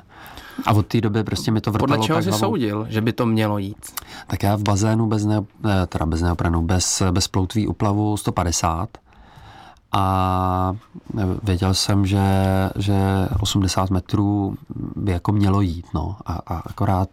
a 0.66 0.72
od 0.72 0.86
té 0.86 1.00
doby 1.00 1.24
prostě 1.24 1.50
mi 1.50 1.60
to 1.60 1.72
vrtalo 1.72 1.88
Podle 1.88 2.06
čeho 2.06 2.22
jsi 2.22 2.32
soudil, 2.32 2.86
že 2.88 3.00
by 3.00 3.12
to 3.12 3.26
mělo 3.26 3.58
jít? 3.58 3.86
Tak 4.26 4.42
já 4.42 4.56
v 4.56 4.62
bazénu 4.62 5.06
bez, 5.06 5.24
ne, 5.24 5.44
teda 5.86 6.06
bez 6.06 6.22
neopranu, 6.22 6.62
bez, 6.62 7.02
bez 7.10 7.28
ploutví 7.28 7.66
uplavu 7.66 8.16
150 8.16 8.88
a 9.92 10.76
věděl 11.42 11.74
jsem, 11.74 12.06
že, 12.06 12.20
že 12.76 12.98
80 13.40 13.90
metrů 13.90 14.54
by 14.96 15.12
jako 15.12 15.32
mělo 15.32 15.60
jít, 15.60 15.86
no. 15.94 16.16
A, 16.26 16.38
a 16.46 16.62
akorát 16.66 17.08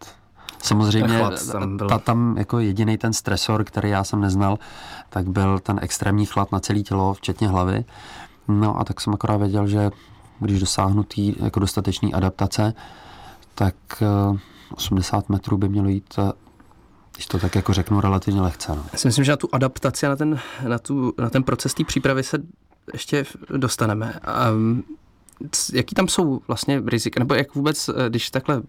samozřejmě 0.64 1.20
tam, 1.52 1.78
ta, 1.78 2.00
tam 2.00 2.36
jako 2.38 2.60
jediný 2.60 2.98
ten 2.98 3.14
stresor, 3.14 3.64
který 3.64 3.90
já 3.90 4.04
jsem 4.04 4.22
neznal, 4.22 4.60
tak 5.10 5.30
byl 5.30 5.60
ten 5.60 5.80
extrémní 5.82 6.26
chlad 6.26 6.52
na 6.52 6.60
celé 6.60 6.80
tělo, 6.80 7.14
včetně 7.14 7.48
hlavy. 7.48 7.86
No 8.48 8.80
a 8.80 8.84
tak 8.84 9.02
jsem 9.02 9.14
akorát 9.14 9.38
věděl, 9.38 9.68
že 9.68 9.92
když 10.40 10.60
dosáhnu 10.60 11.04
tý, 11.04 11.36
jako 11.44 11.60
dostatečný 11.60 12.14
adaptace, 12.14 12.74
tak 13.56 13.76
80 14.76 15.18
eh, 15.18 15.34
metrů 15.34 15.58
by 15.58 15.70
mělo 15.70 15.88
jít 15.88 16.14
eh, 16.18 16.32
když 17.16 17.28
to 17.28 17.40
tak 17.40 17.56
jako 17.56 17.74
řeknu 17.74 18.02
relativně 18.02 18.42
lehce. 18.42 18.72
No. 18.76 18.86
Já 18.94 19.00
si 19.00 19.08
myslím, 19.08 19.26
že 19.26 19.32
na 19.32 19.38
tu 19.38 19.50
adaptaci 19.52 20.06
a 20.06 20.10
na 20.10 20.16
ten, 20.16 20.40
na 20.68 20.80
tu, 20.80 21.14
na 21.18 21.30
ten 21.30 21.44
proces 21.44 21.74
té 21.74 21.84
přípravy 21.84 22.24
se 22.24 22.38
ještě 22.94 23.26
dostaneme. 23.58 24.20
Mm, 24.52 24.84
jaký 25.74 25.96
tam 25.96 26.08
jsou 26.08 26.42
vlastně 26.48 26.82
rizika, 26.86 27.20
nebo 27.20 27.34
jak 27.34 27.56
vůbec, 27.56 27.90
eh, 27.90 28.10
když 28.10 28.32
takhle, 28.32 28.62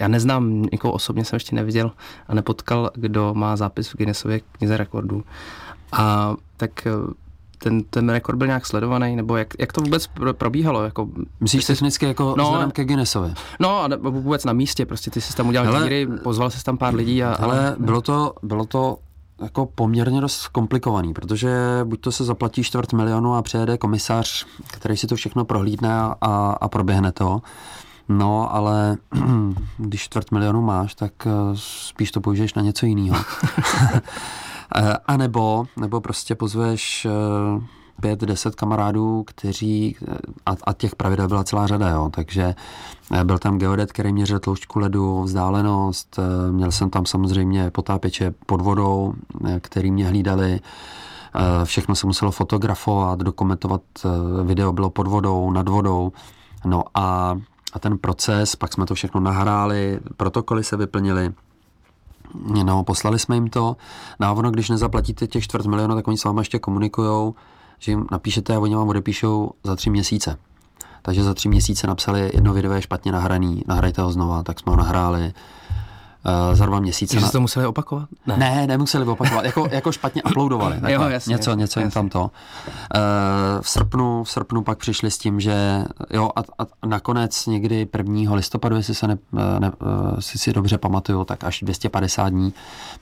já 0.00 0.08
neznám 0.08 0.62
nikoho 0.72 0.92
osobně, 0.92 1.24
jsem 1.24 1.36
ještě 1.36 1.56
neviděl 1.56 1.92
a 2.28 2.34
nepotkal, 2.34 2.90
kdo 2.94 3.34
má 3.34 3.56
zápis 3.56 3.88
v 3.88 3.96
Guinnessově 3.96 4.40
knize 4.40 4.76
rekordů. 4.76 5.24
A 5.92 6.34
tak 6.56 6.86
ten, 7.58 7.82
ten 7.82 8.08
rekord 8.08 8.38
byl 8.38 8.46
nějak 8.46 8.66
sledovaný, 8.66 9.16
nebo 9.16 9.36
jak, 9.36 9.48
jak 9.58 9.72
to 9.72 9.80
vůbec 9.80 10.10
probíhalo? 10.32 10.84
Jako, 10.84 11.08
Myslíš 11.40 11.64
jsi, 11.64 11.72
technicky 11.72 12.06
jako 12.06 12.34
no, 12.38 12.44
vzhledem 12.44 12.70
ke 12.70 12.84
Guinnessovi? 12.84 13.34
No 13.60 13.82
a 13.82 13.88
vůbec 13.96 14.44
na 14.44 14.52
místě, 14.52 14.86
prostě 14.86 15.10
ty 15.10 15.20
jsi 15.20 15.36
tam 15.36 15.48
udělal 15.48 15.66
hele, 15.66 15.82
díry, 15.82 16.06
pozval 16.06 16.50
jsi 16.50 16.64
tam 16.64 16.78
pár 16.78 16.94
lidí. 16.94 17.22
A, 17.22 17.34
ale, 17.34 17.58
ale 17.58 17.76
bylo 17.78 18.00
to, 18.00 18.34
bylo 18.42 18.64
to 18.64 18.98
jako 19.42 19.66
poměrně 19.66 20.20
dost 20.20 20.48
komplikovaný, 20.48 21.14
protože 21.14 21.80
buď 21.84 22.00
to 22.00 22.12
se 22.12 22.24
zaplatí 22.24 22.62
čtvrt 22.62 22.92
milionu 22.92 23.34
a 23.34 23.42
přijede 23.42 23.78
komisař, 23.78 24.46
který 24.70 24.96
si 24.96 25.06
to 25.06 25.16
všechno 25.16 25.44
prohlídne 25.44 26.00
a, 26.20 26.56
a 26.60 26.68
proběhne 26.68 27.12
to, 27.12 27.40
No, 28.08 28.54
ale 28.54 28.96
když 29.78 30.02
čtvrt 30.02 30.30
milionu 30.30 30.62
máš, 30.62 30.94
tak 30.94 31.12
eh, 31.26 31.30
spíš 31.54 32.10
to 32.10 32.20
použiješ 32.20 32.54
na 32.54 32.62
něco 32.62 32.86
jiného. 32.86 33.16
Eh, 34.76 34.96
a 35.06 35.16
nebo, 35.16 35.66
nebo 35.76 36.00
prostě 36.00 36.34
pozveš 36.34 37.06
eh, 37.06 37.62
pět, 38.00 38.20
deset 38.20 38.54
kamarádů, 38.54 39.24
kteří, 39.26 39.96
a, 40.46 40.50
a 40.64 40.72
těch 40.72 40.96
pravidel 40.96 41.28
byla 41.28 41.44
celá 41.44 41.66
řada, 41.66 41.88
jo, 41.88 42.10
takže 42.14 42.54
eh, 43.12 43.24
byl 43.24 43.38
tam 43.38 43.58
geodet, 43.58 43.92
který 43.92 44.12
měřil 44.12 44.38
tloušťku 44.38 44.78
ledu, 44.78 45.22
vzdálenost, 45.22 46.18
měl 46.50 46.72
jsem 46.72 46.90
tam 46.90 47.06
samozřejmě 47.06 47.70
potápěče 47.70 48.34
pod 48.46 48.60
vodou, 48.60 49.14
který 49.60 49.90
mě 49.90 50.06
hlídali, 50.06 50.60
všechno 51.64 51.94
se 51.94 52.06
muselo 52.06 52.30
fotografovat, 52.30 53.18
dokumentovat, 53.18 53.82
video 54.44 54.72
bylo 54.72 54.90
pod 54.90 55.06
vodou, 55.06 55.50
nad 55.50 55.68
vodou, 55.68 56.12
no 56.64 56.84
a, 56.94 57.36
a 57.72 57.78
ten 57.78 57.98
proces, 57.98 58.56
pak 58.56 58.72
jsme 58.72 58.86
to 58.86 58.94
všechno 58.94 59.20
nahráli, 59.20 60.00
protokoly 60.16 60.64
se 60.64 60.76
vyplnili, 60.76 61.32
No, 62.64 62.84
poslali 62.84 63.18
jsme 63.18 63.36
jim 63.36 63.50
to. 63.50 63.76
Návodno, 64.20 64.50
když 64.50 64.68
nezaplatíte 64.68 65.26
těch 65.26 65.44
čtvrt 65.44 65.66
milionu, 65.66 65.94
tak 65.94 66.08
oni 66.08 66.18
s 66.18 66.24
vámi 66.24 66.40
ještě 66.40 66.58
komunikují, 66.58 67.32
že 67.78 67.92
jim 67.92 68.06
napíšete 68.10 68.56
a 68.56 68.58
oni 68.58 68.74
vám 68.74 68.88
odepíšou 68.88 69.50
za 69.64 69.76
tři 69.76 69.90
měsíce. 69.90 70.38
Takže 71.02 71.24
za 71.24 71.34
tři 71.34 71.48
měsíce 71.48 71.86
napsali 71.86 72.30
jedno 72.34 72.52
video 72.52 72.72
je 72.72 72.82
špatně 72.82 73.12
nahraný, 73.12 73.62
nahrajte 73.66 74.02
ho 74.02 74.12
znova, 74.12 74.42
tak 74.42 74.60
jsme 74.60 74.70
ho 74.70 74.76
nahráli. 74.76 75.32
Uh, 76.26 76.54
za 76.54 76.66
dva 76.66 76.80
měsíce. 76.80 77.14
Takže 77.14 77.26
na... 77.26 77.30
to 77.30 77.40
museli 77.40 77.66
opakovat? 77.66 78.08
Ne, 78.26 78.36
ne 78.36 78.66
nemuseli 78.66 79.04
opakovat, 79.04 79.44
jako, 79.44 79.68
jako 79.70 79.92
špatně 79.92 80.22
uploadovali. 80.22 80.76
jo, 80.88 81.02
jasně, 81.02 81.32
něco, 81.32 81.54
něco 81.54 81.80
jasně. 81.80 81.86
jim 81.86 81.90
tam 81.90 82.08
to. 82.08 82.20
Uh, 82.20 82.30
v, 83.60 83.68
srpnu, 83.68 84.24
v 84.24 84.30
srpnu 84.30 84.62
pak 84.62 84.78
přišli 84.78 85.10
s 85.10 85.18
tím, 85.18 85.40
že 85.40 85.84
jo, 86.10 86.30
a, 86.36 86.40
a 86.40 86.86
nakonec 86.86 87.46
někdy 87.46 87.88
1. 87.96 88.34
listopadu, 88.34 88.76
jestli 88.76 88.94
se 88.94 89.08
ne, 89.08 89.18
ne, 89.58 89.70
uh, 89.70 90.18
si, 90.18 90.38
si 90.38 90.52
dobře 90.52 90.78
pamatuju, 90.78 91.24
tak 91.24 91.44
až 91.44 91.60
250 91.62 92.28
dní 92.28 92.54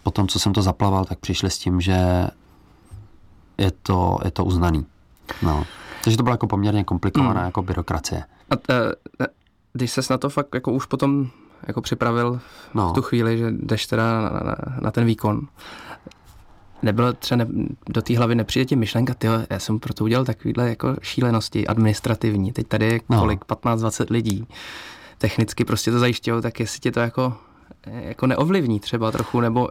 po 0.03 0.11
tom, 0.11 0.29
co 0.29 0.39
jsem 0.39 0.53
to 0.53 0.63
zaplaval, 0.63 1.05
tak 1.05 1.19
přišli 1.19 1.51
s 1.51 1.59
tím, 1.59 1.81
že 1.81 2.27
je 3.59 3.73
to, 3.83 4.19
je 4.25 4.31
to 4.31 4.45
uznaný. 4.45 4.87
No. 5.43 5.65
Takže 6.05 6.17
to 6.17 6.23
bylo 6.23 6.35
jako 6.35 6.47
poměrně 6.47 6.85
komplikovaná 6.85 7.41
hmm. 7.41 7.47
jako 7.47 7.63
byrokracie. 7.63 8.25
A 8.51 8.57
t, 8.57 8.93
když 9.73 9.93
ses 9.93 10.09
na 10.09 10.19
to 10.19 10.31
fakt 10.31 10.55
jako 10.55 10.73
už 10.73 10.87
potom 10.87 11.31
jako 11.67 11.81
připravil 11.81 12.41
no. 12.75 12.91
v 12.91 12.93
tu 12.93 13.03
chvíli, 13.03 13.39
že 13.39 13.51
jdeš 13.51 13.87
teda 13.87 14.21
na, 14.21 14.31
na, 14.31 14.57
na 14.81 14.91
ten 14.91 15.05
výkon. 15.05 15.49
Nebylo 16.83 17.13
třeba 17.13 17.45
ne, 17.45 17.47
do 17.89 18.03
té 18.03 18.19
hlavy 18.19 18.35
nepřijde 18.35 18.65
ti 18.65 18.77
myšlenka, 18.77 19.15
ty 19.15 19.27
já 19.51 19.59
jsem 19.59 19.79
proto 19.79 20.05
udělal 20.05 20.25
takovýhle 20.25 20.69
jako 20.69 20.97
šílenosti 21.03 21.67
administrativní. 21.67 22.53
Teď 22.53 22.67
tady 22.67 22.87
je 22.87 23.01
no. 23.09 23.19
kolik, 23.19 23.45
15-20 23.45 24.07
lidí. 24.11 24.47
Technicky 25.19 25.65
prostě 25.65 25.91
to 25.91 25.99
zajišťují, 25.99 26.43
tak 26.43 26.61
jestli 26.61 26.81
tě 26.81 26.93
to 26.93 27.01
jako 27.01 27.35
jako 27.87 28.27
neovlivní 28.27 28.81
třeba 28.81 29.13
trochu, 29.13 29.41
nebo 29.41 29.69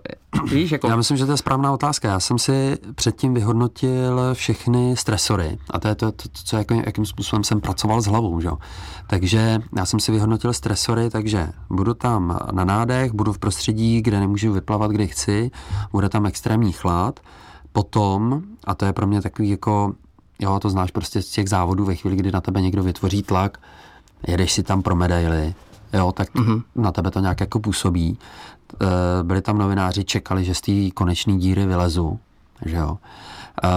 víš, 0.52 0.72
jako... 0.72 0.88
Já 0.88 0.96
myslím, 0.96 1.18
že 1.18 1.26
to 1.26 1.32
je 1.32 1.38
správná 1.38 1.74
otázka. 1.74 2.08
Já 2.08 2.20
jsem 2.20 2.40
si 2.40 2.78
předtím 2.96 3.34
vyhodnotil 3.34 4.34
všechny 4.34 4.98
stresory 4.98 5.58
a 5.70 5.80
to 5.80 5.88
je 5.88 5.96
to, 5.96 6.12
to, 6.12 6.30
to 6.30 6.40
co 6.44 6.58
jako, 6.58 6.74
jakým 6.74 7.06
způsobem 7.06 7.44
jsem 7.44 7.62
pracoval 7.62 8.02
s 8.02 8.06
hlavou, 8.06 8.42
že? 8.42 8.50
Takže 9.08 9.62
já 9.78 9.86
jsem 9.86 10.00
si 10.00 10.12
vyhodnotil 10.12 10.54
stresory, 10.54 11.10
takže 11.10 11.50
budu 11.70 11.94
tam 11.94 12.40
na 12.52 12.66
nádech, 12.66 13.14
budu 13.14 13.34
v 13.34 13.40
prostředí, 13.40 14.02
kde 14.02 14.20
nemůžu 14.20 14.54
vyplavat, 14.54 14.92
kde 14.92 15.08
chci, 15.08 15.52
bude 15.92 16.10
tam 16.10 16.26
extrémní 16.26 16.72
chlad, 16.72 17.20
potom, 17.72 18.42
a 18.64 18.76
to 18.76 18.86
je 18.86 18.94
pro 18.94 19.08
mě 19.08 19.22
takový 19.22 19.50
jako, 19.50 19.94
jo, 20.40 20.60
to 20.60 20.70
znáš 20.70 20.92
prostě 20.92 21.22
z 21.22 21.30
těch 21.30 21.50
závodů 21.50 21.86
ve 21.86 21.96
chvíli, 21.96 22.16
kdy 22.16 22.32
na 22.32 22.42
tebe 22.42 22.62
někdo 22.62 22.84
vytvoří 22.84 23.24
tlak, 23.24 23.58
jedeš 24.28 24.54
si 24.54 24.64
tam 24.64 24.82
pro 24.82 24.96
medaily, 24.96 25.56
jo, 25.98 26.12
tak 26.12 26.36
mm-hmm. 26.36 26.64
na 26.76 26.92
tebe 26.92 27.12
to 27.12 27.20
nějak 27.20 27.40
jako 27.40 27.60
působí. 27.60 28.18
E, 28.82 29.24
byli 29.24 29.42
tam 29.42 29.58
novináři, 29.58 30.04
čekali, 30.04 30.46
že 30.46 30.54
z 30.56 30.62
té 30.62 30.92
konečné 30.94 31.38
díry 31.38 31.66
vylezu, 31.66 32.20
že 32.66 32.76
jo. 32.76 32.98
E, 33.64 33.70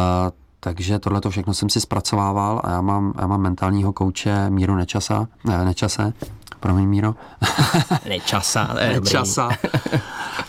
takže 0.60 0.98
tohle 0.98 1.20
to 1.20 1.30
všechno 1.30 1.54
jsem 1.54 1.68
si 1.68 1.80
zpracovával 1.80 2.60
a 2.64 2.70
já 2.70 2.80
mám, 2.80 3.12
já 3.20 3.26
mám 3.26 3.40
mentálního 3.40 3.92
kouče 3.92 4.50
Míru 4.50 4.76
Nečasa, 4.76 5.28
ne, 5.44 5.64
Nečase, 5.64 6.12
promiň 6.60 6.88
Míro. 6.88 7.14
Nečasa, 8.08 8.74
Nečasa. 8.74 9.48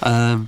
e, 0.06 0.40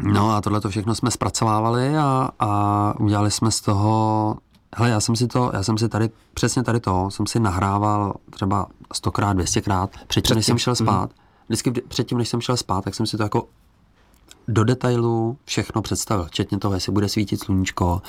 no 0.00 0.30
a 0.30 0.40
tohle 0.40 0.60
to 0.60 0.70
všechno 0.70 0.94
jsme 0.94 1.10
zpracovávali 1.10 1.98
a, 1.98 2.28
a 2.40 2.94
udělali 2.98 3.30
jsme 3.30 3.50
z 3.50 3.60
toho 3.60 4.36
Hele, 4.76 4.90
já 4.90 5.00
jsem 5.00 5.16
si 5.16 5.26
to, 5.28 5.50
já 5.54 5.62
jsem 5.62 5.78
si 5.78 5.88
tady, 5.88 6.10
přesně 6.34 6.62
tady 6.62 6.80
to, 6.80 7.10
jsem 7.10 7.26
si 7.26 7.40
nahrával 7.40 8.14
třeba 8.30 8.66
stokrát, 8.94 9.32
dvěstěkrát, 9.32 9.90
předtím, 9.90 10.06
předtím, 10.08 10.36
než 10.36 10.46
jsem 10.46 10.58
šel 10.58 10.74
mhm. 10.80 10.86
spát. 10.86 11.10
Mm. 11.10 11.16
Vždycky 11.48 11.70
předtím, 11.70 12.18
než 12.18 12.28
jsem 12.28 12.40
šel 12.40 12.56
spát, 12.56 12.84
tak 12.84 12.94
jsem 12.94 13.06
si 13.06 13.16
to 13.16 13.22
jako 13.22 13.48
do 14.48 14.64
detailu 14.64 15.38
všechno 15.44 15.82
představil, 15.82 16.24
včetně 16.24 16.58
toho, 16.58 16.74
jestli 16.74 16.92
bude 16.92 17.08
svítit 17.08 17.40
sluníčko, 17.40 18.02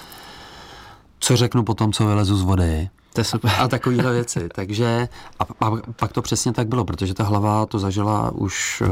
co 1.19 1.35
řeknu 1.35 1.63
potom, 1.63 1.93
co 1.93 2.05
vylezu 2.05 2.37
z 2.37 2.41
vody. 2.41 2.89
To 3.13 3.21
je 3.21 3.25
super. 3.25 3.51
A 3.59 3.67
takovéhle 3.67 4.13
věci. 4.13 4.49
Takže 4.55 5.09
a, 5.39 5.65
a 5.65 5.71
pak 5.99 6.13
to 6.13 6.21
přesně 6.21 6.53
tak 6.53 6.67
bylo, 6.67 6.85
protože 6.85 7.13
ta 7.13 7.23
hlava 7.23 7.65
to 7.65 7.79
zažila 7.79 8.31
už 8.31 8.83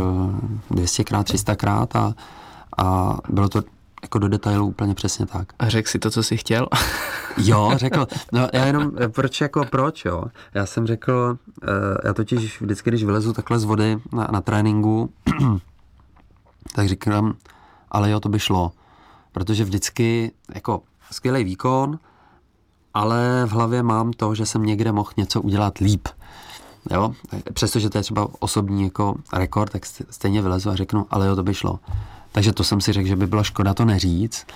200krát, 0.72 1.24
300krát 1.24 1.88
a, 2.00 2.14
a 2.78 3.18
bylo 3.30 3.50
to 3.50 3.64
jako 4.02 4.20
do 4.20 4.28
detailu 4.28 4.68
úplně 4.68 4.96
přesně 4.96 5.26
tak. 5.26 5.54
A 5.60 5.70
řekl 5.70 5.90
si 5.90 6.00
to, 6.00 6.12
co 6.12 6.24
jsi 6.24 6.38
chtěl? 6.38 6.68
jo, 7.38 7.72
řekl. 7.76 8.08
No 8.32 8.48
já 8.54 8.66
jenom, 8.66 8.92
proč 9.08 9.42
jako 9.42 9.66
proč, 9.66 10.06
jo? 10.06 10.24
Já 10.54 10.66
jsem 10.66 10.88
řekl, 10.88 11.38
uh, 11.64 11.70
já 12.04 12.14
totiž 12.14 12.62
vždycky, 12.62 12.90
když 12.90 13.04
vylezu 13.04 13.34
takhle 13.34 13.60
z 13.60 13.64
vody 13.64 13.98
na, 14.14 14.28
na 14.32 14.42
tréninku, 14.42 15.14
tak 16.76 16.88
říkám, 16.88 17.36
ale 17.92 18.10
jo, 18.10 18.20
to 18.20 18.30
by 18.30 18.40
šlo. 18.40 18.72
Protože 19.32 19.64
vždycky, 19.64 20.32
jako 20.54 20.82
skvělý 21.12 21.44
výkon, 21.44 22.00
ale 22.94 23.46
v 23.46 23.52
hlavě 23.52 23.84
mám 23.84 24.14
to, 24.14 24.36
že 24.36 24.46
jsem 24.46 24.64
někde 24.64 24.92
mohl 24.92 25.12
něco 25.18 25.42
udělat 25.42 25.78
líp. 25.78 26.08
Jo? 26.92 27.14
Přestože 27.54 27.90
to 27.90 27.98
je 27.98 28.02
třeba 28.02 28.28
osobní 28.40 28.84
jako 28.84 29.16
rekord, 29.34 29.72
tak 29.72 29.86
stejně 30.10 30.42
vylezu 30.42 30.70
a 30.70 30.76
řeknu, 30.76 31.06
ale 31.10 31.28
jo, 31.28 31.36
to 31.36 31.44
by 31.44 31.54
šlo. 31.54 31.80
Takže 32.36 32.54
to 32.54 32.64
jsem 32.64 32.82
si 32.82 32.94
řekl, 32.94 33.08
že 33.08 33.16
by 33.16 33.28
byla 33.28 33.44
škoda 33.44 33.74
to 33.74 33.86
neříct. 33.86 34.48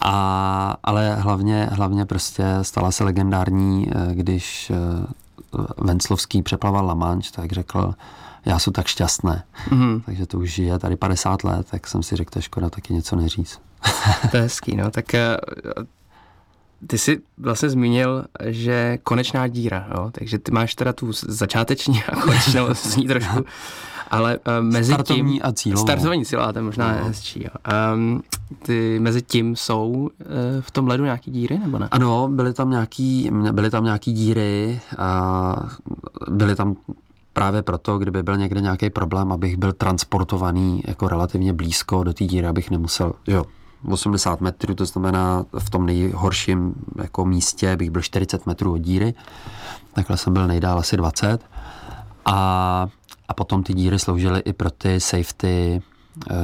A, 0.00 0.76
ale 0.82 1.14
hlavně, 1.14 1.68
hlavně 1.72 2.06
prostě 2.06 2.44
stala 2.62 2.90
se 2.90 3.04
legendární, 3.04 3.88
eh, 3.90 4.14
když 4.14 4.70
eh, 4.70 5.06
Venclovský 5.78 6.42
přeplaval 6.42 6.86
La 6.86 6.94
Manche, 6.94 7.32
tak 7.32 7.52
řekl, 7.52 7.94
já 8.44 8.58
jsem 8.58 8.72
tak 8.72 8.86
šťastný. 8.86 9.32
Mm-hmm. 9.68 10.02
Takže 10.06 10.26
to 10.26 10.38
už 10.38 10.58
je 10.58 10.78
tady 10.78 10.96
50 10.96 11.44
let, 11.44 11.66
tak 11.70 11.86
jsem 11.86 12.02
si 12.02 12.16
řekl, 12.16 12.30
to 12.30 12.38
je 12.38 12.42
škoda 12.42 12.70
taky 12.70 12.94
něco 12.94 13.16
neříct. 13.16 13.60
to 14.30 14.36
je 14.36 14.42
hezký, 14.42 14.76
no. 14.76 14.90
Tak 14.90 15.14
eh, 15.14 15.36
ty 16.86 16.98
jsi 16.98 17.20
vlastně 17.38 17.70
zmínil, 17.70 18.24
že 18.44 18.98
konečná 19.02 19.48
díra, 19.48 19.88
jo? 19.94 20.10
takže 20.12 20.38
ty 20.38 20.52
máš 20.52 20.74
teda 20.74 20.92
tu 20.92 21.12
začáteční 21.12 22.04
a 22.04 22.16
konečnou, 22.16 22.74
zní 22.74 23.06
trošku, 23.06 23.44
ale 24.10 24.38
uh, 24.38 24.64
mezi 24.64 24.92
Startovní 24.92 25.32
tím... 25.32 25.40
a 25.44 25.52
cílovou. 25.52 25.86
Startovní 25.86 26.24
cílová, 26.24 26.52
to 26.52 26.58
je 26.58 26.62
možná 26.62 26.92
no. 26.98 27.04
hezčí. 27.04 27.42
Jo. 27.44 27.50
Um, 27.94 28.22
ty 28.62 28.98
mezi 29.00 29.22
tím 29.22 29.56
jsou 29.56 29.90
uh, 29.90 30.08
v 30.60 30.70
tom 30.70 30.88
ledu 30.88 31.04
nějaký 31.04 31.30
díry, 31.30 31.58
nebo 31.58 31.78
ne? 31.78 31.88
Ano, 31.90 32.28
byly 32.28 32.52
tam 32.52 32.70
nějaký, 32.70 33.30
byly 33.52 33.70
tam 33.70 33.84
nějaký 33.84 34.12
díry 34.12 34.80
a 34.98 35.56
byly 36.28 36.56
tam 36.56 36.76
právě 37.32 37.62
proto, 37.62 37.98
kdyby 37.98 38.22
byl 38.22 38.36
někde 38.36 38.60
nějaký 38.60 38.90
problém, 38.90 39.32
abych 39.32 39.56
byl 39.56 39.72
transportovaný 39.72 40.82
jako 40.86 41.08
relativně 41.08 41.52
blízko 41.52 42.04
do 42.04 42.12
té 42.12 42.24
díry, 42.24 42.46
abych 42.46 42.70
nemusel, 42.70 43.12
jo, 43.26 43.44
80 43.90 44.40
metrů, 44.40 44.74
to 44.74 44.84
znamená 44.84 45.44
v 45.58 45.70
tom 45.70 45.86
nejhorším 45.86 46.74
jako 47.02 47.24
místě 47.24 47.76
bych 47.76 47.90
byl 47.90 48.02
40 48.02 48.46
metrů 48.46 48.72
od 48.72 48.78
díry, 48.78 49.14
takhle 49.92 50.16
jsem 50.16 50.32
byl 50.32 50.46
nejdál 50.46 50.78
asi 50.78 50.96
20 50.96 51.40
a, 52.24 52.88
a 53.28 53.34
potom 53.34 53.62
ty 53.62 53.74
díry 53.74 53.98
sloužily 53.98 54.40
i 54.40 54.52
pro 54.52 54.70
ty 54.70 55.00
safety 55.00 55.82
e, 56.30 56.34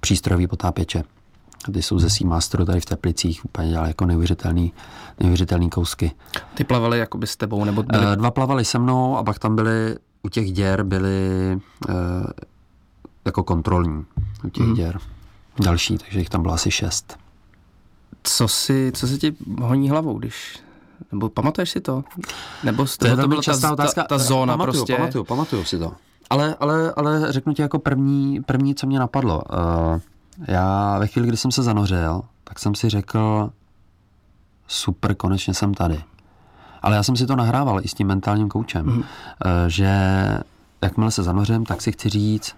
přístrojový 0.00 0.46
potápěče. 0.46 1.04
Ty 1.72 1.82
jsou 1.82 1.98
ze 1.98 2.10
Seamasteru 2.10 2.64
tady 2.64 2.80
v 2.80 2.84
Teplicích, 2.84 3.44
úplně 3.44 3.68
dělali 3.68 3.88
jako 3.88 4.06
neuvěřitelný, 4.06 4.72
neuvěřitelný 5.20 5.70
kousky. 5.70 6.12
Ty 6.54 6.64
plavali 6.64 6.98
jakoby 6.98 7.26
s 7.26 7.36
tebou? 7.36 7.64
Nebo 7.64 7.82
byli... 7.82 8.12
E, 8.12 8.16
dva 8.16 8.30
plavali 8.30 8.64
se 8.64 8.78
mnou 8.78 9.16
a 9.16 9.24
pak 9.24 9.38
tam 9.38 9.56
byly, 9.56 9.96
u 10.22 10.28
těch 10.28 10.52
děr 10.52 10.82
byly 10.82 11.52
e, 11.52 11.94
jako 13.24 13.42
kontrolní, 13.42 14.04
u 14.44 14.48
těch 14.48 14.66
mm. 14.66 14.74
děr 14.74 14.98
další, 15.60 15.98
takže 15.98 16.18
jich 16.18 16.28
tam 16.28 16.42
bylo 16.42 16.54
asi 16.54 16.70
šest. 16.70 17.18
Co 18.22 18.48
si, 18.48 18.92
co 18.94 19.06
si 19.06 19.18
ti 19.18 19.36
honí 19.60 19.90
hlavou, 19.90 20.18
když 20.18 20.58
nebo 21.12 21.28
pamatuješ 21.28 21.70
si 21.70 21.80
to? 21.80 22.04
Nebo 22.64 22.86
to, 22.98 23.06
je 23.06 23.16
to 23.16 23.28
byla 23.28 23.42
ta, 23.60 23.72
otázka. 23.72 24.02
Ta, 24.02 24.08
ta 24.08 24.18
zóna 24.18 24.52
pamatuju, 24.52 24.72
prostě. 24.72 24.96
Pamatuju, 24.96 25.24
pamatuju 25.24 25.64
si 25.64 25.78
to. 25.78 25.92
Ale, 26.30 26.56
ale, 26.60 26.92
ale 26.96 27.32
řeknu 27.32 27.54
ti 27.54 27.62
jako 27.62 27.78
první, 27.78 28.42
první 28.42 28.74
co 28.74 28.86
mě 28.86 28.98
napadlo. 28.98 29.42
Uh, 29.52 30.00
já 30.48 30.98
ve 30.98 31.06
chvíli, 31.06 31.28
kdy 31.28 31.36
jsem 31.36 31.52
se 31.52 31.62
zanořil, 31.62 32.22
tak 32.44 32.58
jsem 32.58 32.74
si 32.74 32.88
řekl, 32.88 33.50
super, 34.66 35.14
konečně 35.14 35.54
jsem 35.54 35.74
tady. 35.74 36.02
Ale 36.82 36.96
já 36.96 37.02
jsem 37.02 37.16
si 37.16 37.26
to 37.26 37.36
nahrával 37.36 37.80
i 37.84 37.88
s 37.88 37.94
tím 37.94 38.06
mentálním 38.06 38.48
koučem, 38.48 38.86
mm. 38.86 38.98
uh, 38.98 39.04
že 39.66 39.90
jakmile 40.82 41.10
se 41.10 41.22
zanořím, 41.22 41.64
tak 41.64 41.82
si 41.82 41.92
chci 41.92 42.08
říct, 42.08 42.56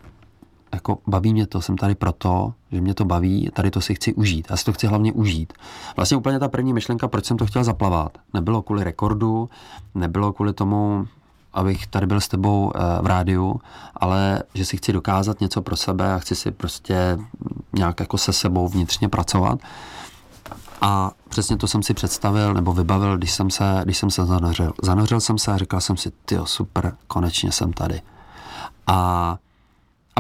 jako 0.75 0.99
baví 1.07 1.33
mě 1.33 1.47
to, 1.47 1.61
jsem 1.61 1.77
tady 1.77 1.95
proto, 1.95 2.55
že 2.73 2.81
mě 2.81 2.95
to 2.95 3.05
baví, 3.05 3.51
tady 3.53 3.71
to 3.71 3.81
si 3.81 3.95
chci 3.95 4.15
užít. 4.15 4.47
Já 4.51 4.57
si 4.57 4.65
to 4.65 4.73
chci 4.73 4.87
hlavně 4.87 5.13
užít. 5.13 5.53
Vlastně 5.97 6.17
úplně 6.17 6.39
ta 6.39 6.49
první 6.49 6.73
myšlenka, 6.73 7.09
proč 7.09 7.25
jsem 7.25 7.37
to 7.37 7.47
chtěl 7.47 7.65
zaplavat, 7.65 8.19
nebylo 8.35 8.63
kvůli 8.63 8.85
rekordu, 8.85 9.51
nebylo 9.95 10.33
kvůli 10.33 10.53
tomu, 10.53 11.07
abych 11.53 11.87
tady 11.87 12.07
byl 12.07 12.21
s 12.21 12.29
tebou 12.29 12.73
eh, 12.75 13.03
v 13.03 13.07
rádiu, 13.07 13.61
ale 13.97 14.43
že 14.55 14.65
si 14.65 14.77
chci 14.77 14.93
dokázat 14.93 15.41
něco 15.41 15.63
pro 15.63 15.77
sebe 15.77 16.15
a 16.15 16.19
chci 16.19 16.35
si 16.35 16.51
prostě 16.51 17.19
nějak 17.73 18.01
jako 18.01 18.19
se 18.19 18.33
sebou 18.33 18.69
vnitřně 18.69 19.09
pracovat. 19.09 19.59
A 20.81 21.11
přesně 21.29 21.57
to 21.57 21.69
jsem 21.69 21.83
si 21.83 21.95
představil 21.95 22.55
nebo 22.55 22.73
vybavil, 22.73 23.19
když 23.19 23.33
jsem 23.33 23.51
se, 23.51 23.81
když 23.85 23.99
jsem 23.99 24.11
se 24.11 24.27
zanořil. 24.27 24.73
Zanořil 24.83 25.21
jsem 25.21 25.39
se 25.39 25.53
a 25.53 25.57
říkal 25.57 25.81
jsem 25.81 25.97
si, 25.97 26.11
ty 26.25 26.39
super, 26.45 26.97
konečně 27.07 27.53
jsem 27.53 27.73
tady. 27.73 28.03
A 28.87 29.39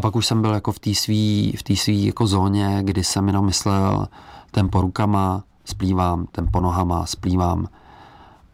a 0.00 0.02
pak 0.02 0.16
už 0.16 0.26
jsem 0.26 0.42
byl 0.42 0.54
jako 0.54 0.72
v 0.72 0.78
té 0.78 0.94
svý, 0.94 1.54
v 1.58 1.62
té 1.62 1.76
svý 1.76 2.06
jako 2.06 2.26
zóně, 2.26 2.80
kdy 2.82 3.04
jsem 3.04 3.26
jenom 3.26 3.46
myslel, 3.46 4.08
ten 4.50 4.68
po 4.68 4.80
rukama 4.80 5.44
splývám, 5.64 6.26
ten 6.32 6.48
po 6.52 6.60
nohama 6.60 7.06
splývám. 7.06 7.68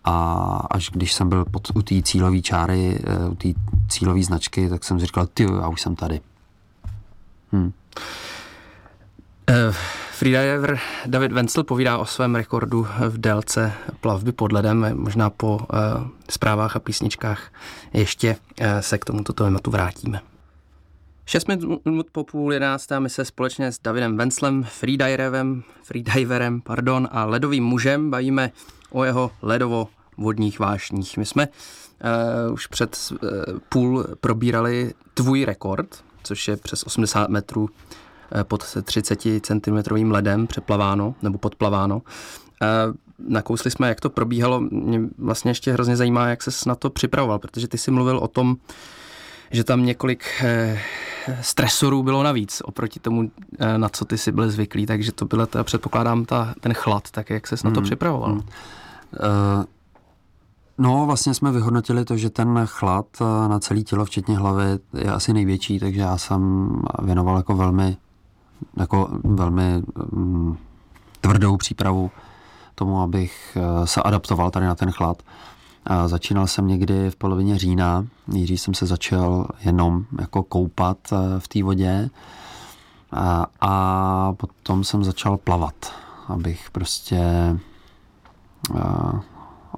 A 0.04 0.12
až 0.70 0.90
když 0.90 1.12
jsem 1.12 1.28
byl 1.28 1.44
pod, 1.44 1.68
u 1.74 1.82
té 1.82 2.02
cílové 2.02 2.40
čáry, 2.40 2.98
eh, 3.04 3.28
u 3.28 3.34
té 3.34 3.48
cílové 3.88 4.22
značky, 4.22 4.68
tak 4.68 4.84
jsem 4.84 5.00
si 5.00 5.06
říkal, 5.06 5.26
ty, 5.26 5.42
já 5.42 5.68
už 5.68 5.80
jsem 5.80 5.96
tady. 5.96 6.20
Hm. 7.52 7.72
Uh, 9.50 9.74
freediver 10.12 10.78
David 11.06 11.32
Wenzel 11.32 11.64
povídá 11.64 11.98
o 11.98 12.06
svém 12.06 12.34
rekordu 12.34 12.86
v 13.08 13.18
délce 13.18 13.72
plavby 14.00 14.32
pod 14.32 14.52
ledem. 14.52 14.86
Možná 14.94 15.30
po 15.30 15.56
uh, 15.56 15.66
zprávách 16.30 16.76
a 16.76 16.80
písničkách 16.80 17.52
ještě 17.92 18.36
uh, 18.60 18.66
se 18.80 18.98
k 18.98 19.04
tomuto 19.04 19.32
tématu 19.32 19.70
vrátíme. 19.70 20.20
6 21.28 21.48
minut 21.84 22.06
po 22.12 22.24
půl 22.24 22.52
jedenácté 22.52 23.00
my 23.00 23.10
se 23.10 23.24
společně 23.24 23.72
s 23.72 23.78
Davidem 23.78 24.16
Venclem, 24.16 24.64
freediverem, 24.64 25.62
freediverem 25.82 26.60
pardon, 26.60 27.08
a 27.10 27.24
ledovým 27.24 27.64
mužem 27.64 28.10
bavíme 28.10 28.52
o 28.90 29.04
jeho 29.04 29.30
ledovo-vodních 29.42 30.58
vášních. 30.58 31.16
My 31.16 31.26
jsme 31.26 31.48
uh, 31.48 32.52
už 32.52 32.66
před 32.66 32.98
uh, 33.10 33.18
půl 33.68 34.04
probírali 34.20 34.94
tvůj 35.14 35.44
rekord, 35.44 36.04
což 36.22 36.48
je 36.48 36.56
přes 36.56 36.82
80 36.82 37.28
metrů 37.28 37.62
uh, 37.62 38.42
pod 38.42 38.76
30 38.82 39.22
cm 39.42 40.10
ledem 40.10 40.46
přeplaváno 40.46 41.14
nebo 41.22 41.38
podplaváno. 41.38 41.96
Uh, 41.96 42.94
nakousli 43.18 43.70
jsme, 43.70 43.88
jak 43.88 44.00
to 44.00 44.10
probíhalo. 44.10 44.60
Mě 44.60 45.00
vlastně 45.18 45.50
ještě 45.50 45.72
hrozně 45.72 45.96
zajímá, 45.96 46.28
jak 46.28 46.42
se 46.42 46.68
na 46.68 46.74
to 46.74 46.90
připravoval, 46.90 47.38
protože 47.38 47.68
ty 47.68 47.78
jsi 47.78 47.90
mluvil 47.90 48.18
o 48.18 48.28
tom, 48.28 48.56
že 49.50 49.64
tam 49.64 49.84
několik 49.84 50.24
eh, 50.40 50.80
stresorů 51.40 52.02
bylo 52.02 52.22
navíc 52.22 52.62
oproti 52.64 53.00
tomu, 53.00 53.30
eh, 53.58 53.78
na 53.78 53.88
co 53.88 54.04
ty 54.04 54.18
si 54.18 54.32
byl 54.32 54.50
zvyklý, 54.50 54.86
takže 54.86 55.12
to 55.12 55.24
bylo, 55.24 55.46
teda, 55.46 55.64
předpokládám, 55.64 56.24
ta, 56.24 56.54
ten 56.60 56.74
chlad, 56.74 57.10
tak 57.10 57.30
jak 57.30 57.46
ses 57.46 57.62
na 57.62 57.70
to 57.70 57.80
hmm. 57.80 57.84
připravoval? 57.84 58.30
Hmm. 58.30 58.38
Uh, 58.38 59.64
no, 60.78 61.06
vlastně 61.06 61.34
jsme 61.34 61.52
vyhodnotili 61.52 62.04
to, 62.04 62.16
že 62.16 62.30
ten 62.30 62.62
chlad 62.66 63.06
na 63.48 63.58
celé 63.58 63.80
tělo, 63.80 64.04
včetně 64.04 64.38
hlavy, 64.38 64.64
je 64.94 65.12
asi 65.12 65.32
největší, 65.32 65.78
takže 65.78 66.00
já 66.00 66.18
jsem 66.18 66.70
věnoval 67.02 67.36
jako 67.36 67.56
velmi, 67.56 67.96
jako 68.76 69.08
velmi 69.24 69.82
um, 70.12 70.58
tvrdou 71.20 71.56
přípravu 71.56 72.10
tomu, 72.74 73.00
abych 73.00 73.58
se 73.84 74.02
adaptoval 74.02 74.50
tady 74.50 74.66
na 74.66 74.74
ten 74.74 74.90
chlad. 74.90 75.22
Začínal 76.06 76.46
jsem 76.46 76.68
někdy 76.68 77.10
v 77.10 77.16
polovině 77.16 77.58
října, 77.58 78.06
nejdřív 78.26 78.60
jsem 78.60 78.74
se 78.74 78.86
začal 78.86 79.48
jenom 79.60 80.04
jako 80.20 80.42
koupat 80.42 80.98
eh, 81.12 81.16
v 81.38 81.48
té 81.48 81.62
vodě 81.62 82.10
a, 83.12 83.46
a 83.60 84.32
potom 84.32 84.84
jsem 84.84 85.04
začal 85.04 85.36
plavat, 85.36 85.92
abych 86.28 86.70
prostě 86.70 87.20
a, 88.74 89.12
eh, 89.14 89.20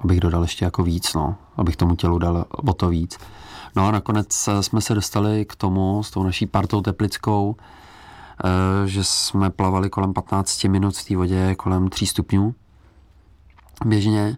abych 0.03 0.19
dodal 0.19 0.41
ještě 0.41 0.65
jako 0.65 0.83
víc, 0.83 1.13
no, 1.13 1.35
abych 1.57 1.75
tomu 1.75 1.95
tělu 1.95 2.19
dal 2.19 2.45
o 2.51 2.73
to 2.73 2.89
víc. 2.89 3.17
No 3.75 3.87
a 3.87 3.91
nakonec 3.91 4.47
eh, 4.47 4.63
jsme 4.63 4.81
se 4.81 4.95
dostali 4.95 5.45
k 5.45 5.55
tomu 5.55 6.03
s 6.03 6.11
tou 6.11 6.23
naší 6.23 6.45
partou 6.45 6.81
teplickou, 6.81 7.55
že 8.85 9.03
jsme 9.03 9.49
plavali 9.49 9.89
kolem 9.89 10.13
15 10.13 10.63
minut 10.63 10.97
v 10.97 11.07
té 11.07 11.17
vodě, 11.17 11.55
kolem 11.55 11.89
3 11.89 12.07
stupňů 12.07 12.55
běžně. 13.85 14.37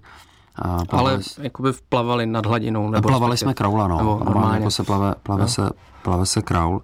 A 0.55 0.85
plavali, 0.85 1.13
Ale 1.13 1.23
jakoby 1.41 1.69
plavali 1.89 2.25
nad 2.25 2.45
hladinou? 2.45 2.89
Nebo 2.89 3.07
plavali 3.07 3.37
jsme 3.37 3.53
kraula, 3.53 3.87
no. 3.87 3.97
Nebo 3.97 4.21
normálně 4.25 4.57
jako 4.57 4.71
se 4.71 4.83
plave, 4.83 5.15
plave, 5.23 5.41
no. 5.41 5.47
se, 5.47 5.69
plave 6.03 6.25
se 6.25 6.41
kraul. 6.41 6.81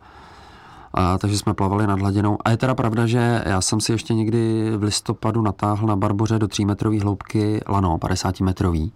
A, 0.94 1.18
takže 1.18 1.38
jsme 1.38 1.54
plavali 1.54 1.88
nad 1.88 2.00
hladinou. 2.00 2.38
A 2.46 2.50
je 2.50 2.58
teda 2.58 2.76
pravda, 2.76 3.06
že 3.08 3.44
já 3.46 3.62
jsem 3.62 3.82
si 3.82 3.92
ještě 3.92 4.14
někdy 4.14 4.72
v 4.78 4.84
listopadu 4.84 5.42
natáhl 5.42 5.88
na 5.88 5.96
Barboře 5.96 6.40
do 6.40 6.48
3 6.48 6.66
metrové 6.66 7.00
hloubky 7.00 7.62
lano, 7.68 7.98
50 7.98 8.40
metrový. 8.40 8.94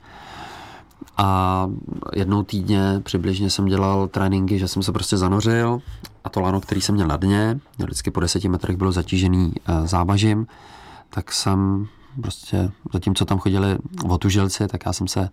a 1.17 1.67
jednou 2.13 2.43
týdně 2.43 3.01
přibližně 3.03 3.49
jsem 3.49 3.65
dělal 3.65 4.07
tréninky, 4.07 4.59
že 4.59 4.67
jsem 4.67 4.83
se 4.83 4.91
prostě 4.91 5.17
zanořil 5.17 5.81
a 6.23 6.29
to 6.29 6.41
lano, 6.41 6.61
který 6.61 6.81
jsem 6.81 6.95
měl 6.95 7.07
na 7.07 7.17
dně, 7.17 7.59
vždycky 7.79 8.11
po 8.11 8.19
deseti 8.19 8.49
metrech 8.49 8.77
bylo 8.77 8.91
zatížený 8.91 9.53
eh, 9.67 9.87
závažím, 9.87 10.47
tak 11.09 11.31
jsem 11.31 11.87
prostě, 12.21 12.71
zatímco 12.93 13.25
tam 13.25 13.39
chodili 13.39 13.77
otužilci, 14.09 14.67
tak 14.67 14.85
já 14.85 14.93
jsem 14.93 15.07
se 15.07 15.29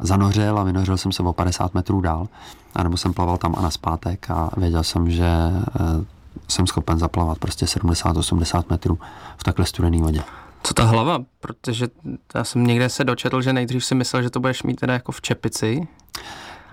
zanořil 0.00 0.58
a 0.58 0.64
vynořil 0.64 0.96
jsem 0.96 1.12
se 1.12 1.22
o 1.22 1.32
50 1.32 1.74
metrů 1.74 2.00
dál. 2.00 2.28
A 2.74 2.82
nebo 2.82 2.96
jsem 2.96 3.12
plaval 3.12 3.38
tam 3.38 3.54
a 3.58 3.62
naspátek 3.62 4.30
a 4.30 4.50
věděl 4.56 4.82
jsem, 4.82 5.10
že 5.10 5.26
eh, 5.26 6.04
jsem 6.48 6.66
schopen 6.66 6.98
zaplavat 6.98 7.38
prostě 7.38 7.66
70-80 7.66 8.64
metrů 8.70 8.98
v 9.36 9.44
takhle 9.44 9.66
studené 9.66 9.98
vodě. 9.98 10.22
Co 10.62 10.74
ta 10.74 10.84
hlava? 10.84 11.24
Protože 11.40 11.88
já 12.34 12.44
jsem 12.44 12.66
někde 12.66 12.88
se 12.88 13.04
dočetl, 13.04 13.42
že 13.42 13.52
nejdřív 13.52 13.84
si 13.84 13.94
myslel, 13.94 14.22
že 14.22 14.30
to 14.30 14.40
budeš 14.40 14.62
mít 14.62 14.80
teda 14.80 14.92
jako 14.92 15.12
v 15.12 15.20
čepici 15.20 15.88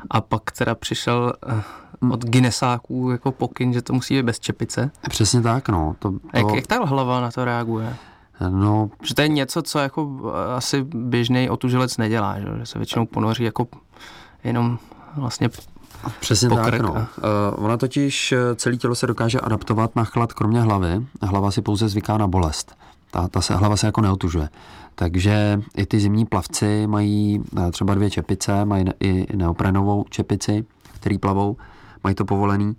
a 0.09 0.21
pak 0.21 0.51
teda 0.51 0.75
přišel 0.75 1.33
eh, 1.47 1.63
od 2.11 2.25
Guinnessáků 2.25 3.11
jako 3.11 3.31
pokyn, 3.31 3.73
že 3.73 3.81
to 3.81 3.93
musí 3.93 4.15
být 4.15 4.23
bez 4.23 4.39
čepice. 4.39 4.91
Přesně 5.09 5.41
tak, 5.41 5.69
no. 5.69 5.95
To, 5.99 6.11
to... 6.11 6.17
Jak, 6.33 6.55
jak 6.55 6.67
ta 6.67 6.85
hlava 6.85 7.21
na 7.21 7.31
to 7.31 7.45
reaguje? 7.45 7.95
No, 8.49 8.89
Že 9.03 9.15
to 9.15 9.21
je 9.21 9.27
něco, 9.27 9.61
co 9.61 9.79
jako 9.79 10.09
eh, 10.29 10.55
asi 10.55 10.83
běžný 10.83 11.49
otužilec 11.49 11.97
nedělá, 11.97 12.39
že, 12.39 12.47
že 12.59 12.65
se 12.65 12.79
většinou 12.79 13.05
ponoří 13.05 13.43
jako 13.43 13.67
jenom 14.43 14.79
vlastně 15.15 15.49
Přesně 16.19 16.49
pokrk. 16.49 16.71
tak, 16.71 16.81
no. 16.81 16.91
Uh, 16.91 17.65
ona 17.65 17.77
totiž 17.77 18.31
eh, 18.31 18.55
celé 18.55 18.77
tělo 18.77 18.95
se 18.95 19.07
dokáže 19.07 19.39
adaptovat 19.39 19.95
na 19.95 20.03
chlad 20.03 20.33
kromě 20.33 20.61
hlavy. 20.61 21.05
Hlava 21.21 21.51
si 21.51 21.61
pouze 21.61 21.89
zvyká 21.89 22.17
na 22.17 22.27
bolest. 22.27 22.77
Ta, 23.11 23.27
ta 23.27 23.41
se, 23.41 23.55
hlava 23.55 23.77
se 23.77 23.85
jako 23.85 24.01
neotužuje. 24.01 24.49
Takže 24.95 25.61
i 25.77 25.85
ty 25.85 25.99
zimní 25.99 26.25
plavci 26.25 26.87
mají 26.87 27.43
třeba 27.71 27.95
dvě 27.95 28.09
čepice, 28.09 28.65
mají 28.65 28.85
i 28.99 29.37
neoprenovou 29.37 30.05
čepici, 30.09 30.65
který 30.93 31.17
plavou, 31.17 31.57
mají 32.03 32.15
to 32.15 32.25
povolený. 32.25 32.75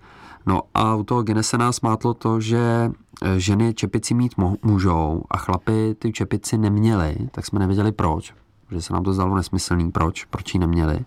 No 0.46 0.62
a 0.74 0.94
u 0.94 1.02
toho 1.02 1.22
Guinnesse 1.22 1.58
nás 1.58 1.80
mátlo 1.80 2.14
to, 2.14 2.40
že 2.40 2.90
ženy 3.37 3.74
čepici 3.74 4.14
mít 4.14 4.33
můžou 4.62 5.22
a 5.31 5.38
chlapy 5.38 5.96
ty 5.98 6.12
čepici 6.12 6.59
neměli, 6.59 7.16
tak 7.31 7.46
jsme 7.46 7.59
nevěděli 7.59 7.92
proč, 7.92 8.35
že 8.70 8.83
se 8.83 8.92
nám 8.92 9.04
to 9.04 9.12
zdalo 9.12 9.37
nesmyslný, 9.37 9.90
proč, 9.90 10.24
proč 10.24 10.54
ji 10.54 10.61
neměli. 10.61 11.04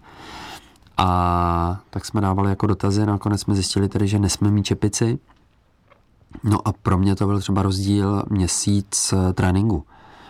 A 0.98 1.80
tak 1.90 2.06
jsme 2.06 2.22
dávali 2.22 2.50
jako 2.50 2.68
dotazy, 2.68 3.06
nakonec 3.06 3.42
jsme 3.42 3.56
zjistili 3.56 3.90
tedy, 3.90 4.08
že 4.08 4.20
nesmíme 4.20 4.54
mít 4.54 4.64
čepici. 4.66 5.20
No 6.44 6.68
a 6.68 6.72
pro 6.74 6.98
mě 6.98 7.16
to 7.16 7.26
byl 7.26 7.40
třeba 7.40 7.62
rozdíl 7.62 8.24
měsíc 8.30 9.14
eh, 9.14 9.34
tréninku. 9.34 9.86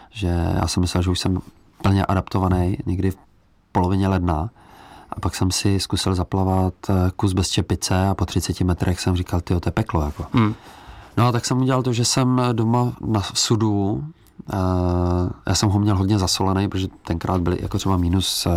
Že 0.09 0.27
já 0.55 0.67
jsem 0.67 0.81
myslel, 0.81 1.03
že 1.03 1.09
už 1.09 1.19
jsem 1.19 1.39
plně 1.81 2.05
adaptovaný 2.05 2.77
někdy 2.85 3.11
v 3.11 3.17
polovině 3.71 4.07
ledna. 4.07 4.49
A 5.09 5.19
pak 5.19 5.35
jsem 5.35 5.51
si 5.51 5.79
zkusil 5.79 6.15
zaplavat 6.15 6.73
eh, 6.89 6.93
kus 7.15 7.33
bez 7.33 7.49
čepice 7.49 8.07
a 8.07 8.15
po 8.15 8.25
30 8.25 8.61
metrech 8.61 8.99
jsem 8.99 9.15
říkal, 9.15 9.41
ty 9.41 9.59
to 9.59 9.67
je 9.67 9.71
peklo. 9.71 10.01
Jako. 10.01 10.25
Hmm. 10.33 10.55
No 11.17 11.27
a 11.27 11.31
tak 11.31 11.45
jsem 11.45 11.61
udělal 11.61 11.83
to, 11.83 11.93
že 11.93 12.05
jsem 12.05 12.41
doma 12.53 12.93
na 13.07 13.21
sudu, 13.33 14.03
uh, 14.53 14.59
já 15.47 15.55
jsem 15.55 15.69
ho 15.69 15.79
měl 15.79 15.95
hodně 15.97 16.19
zasolený, 16.19 16.69
protože 16.69 16.87
tenkrát 17.07 17.41
byly 17.41 17.57
jako 17.61 17.77
třeba 17.77 17.97
minus 17.97 18.45
uh, 18.45 18.53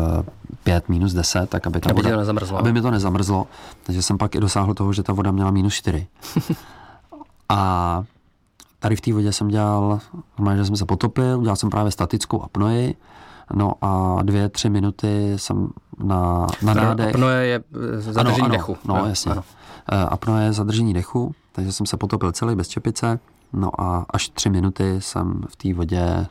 5, 0.64 0.88
minus 0.88 1.12
10, 1.12 1.50
tak 1.50 1.66
aby 1.66 1.80
ta 1.80 1.90
Aby 1.90 2.02
voda, 2.02 2.10
to 2.10 2.16
nezamrzlo. 2.16 2.58
aby 2.58 2.72
mi 2.72 2.82
to 2.82 2.90
nezamrzlo. 2.90 3.46
Takže 3.82 4.02
jsem 4.02 4.18
pak 4.18 4.34
i 4.34 4.40
dosáhl 4.40 4.74
toho, 4.74 4.92
že 4.92 5.02
ta 5.02 5.12
voda 5.12 5.30
měla 5.32 5.50
minus 5.50 5.74
4. 5.74 6.06
a 7.48 8.02
tady 8.78 8.96
v 8.96 9.00
té 9.00 9.12
vodě 9.12 9.32
jsem 9.32 9.48
dělal, 9.48 10.00
normálně, 10.38 10.58
že 10.58 10.66
jsem 10.66 10.76
se 10.76 10.84
potopil, 10.84 11.40
dělal 11.42 11.56
jsem 11.56 11.70
právě 11.70 11.90
statickou 11.92 12.42
apnoji, 12.42 12.94
no 13.54 13.72
a 13.82 14.18
dvě, 14.22 14.48
tři 14.48 14.70
minuty 14.70 15.32
jsem 15.36 15.68
na, 16.04 16.46
na 16.62 16.74
nádech. 16.74 17.14
Apnoe 17.14 17.46
je 17.46 17.62
eh, 17.98 18.00
zadržení 18.00 18.40
ano, 18.42 18.52
dechu. 18.52 18.76
No, 18.84 18.96
Jo, 18.96 19.04
jasně. 19.06 19.32
ano. 19.32 19.42
Ano. 19.86 20.12
Apnoe 20.12 20.44
je 20.44 20.52
zadržení 20.52 20.94
dechu, 20.94 21.34
takže 21.52 21.72
jsem 21.72 21.86
se 21.86 21.96
potopil 21.96 22.32
celý 22.32 22.54
bez 22.56 22.68
čepice. 22.68 23.18
No 23.52 23.80
a 23.80 24.06
až 24.10 24.28
tři 24.28 24.50
minuty 24.50 25.00
jsem 25.00 25.44
v 25.48 25.56
té 25.56 25.74
vodě 25.74 26.26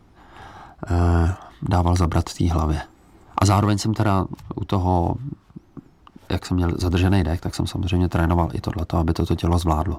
eh, 0.89 1.33
dával 1.61 1.95
zabrat 1.95 2.33
té 2.33 2.49
hlavě. 2.49 2.81
A 3.37 3.45
zároveň 3.45 3.77
jsem 3.77 3.93
teda 3.93 4.25
u 4.55 4.65
toho, 4.65 5.15
jak 6.29 6.45
jsem 6.45 6.57
měl 6.57 6.71
zadržený 6.77 7.23
dech, 7.23 7.41
tak 7.41 7.55
jsem 7.55 7.67
samozřejmě 7.67 8.09
trénoval 8.09 8.49
i 8.53 8.61
tohleto, 8.61 8.97
aby 8.97 9.13
toto 9.13 9.35
tělo 9.35 9.59
zvládlo. 9.59 9.97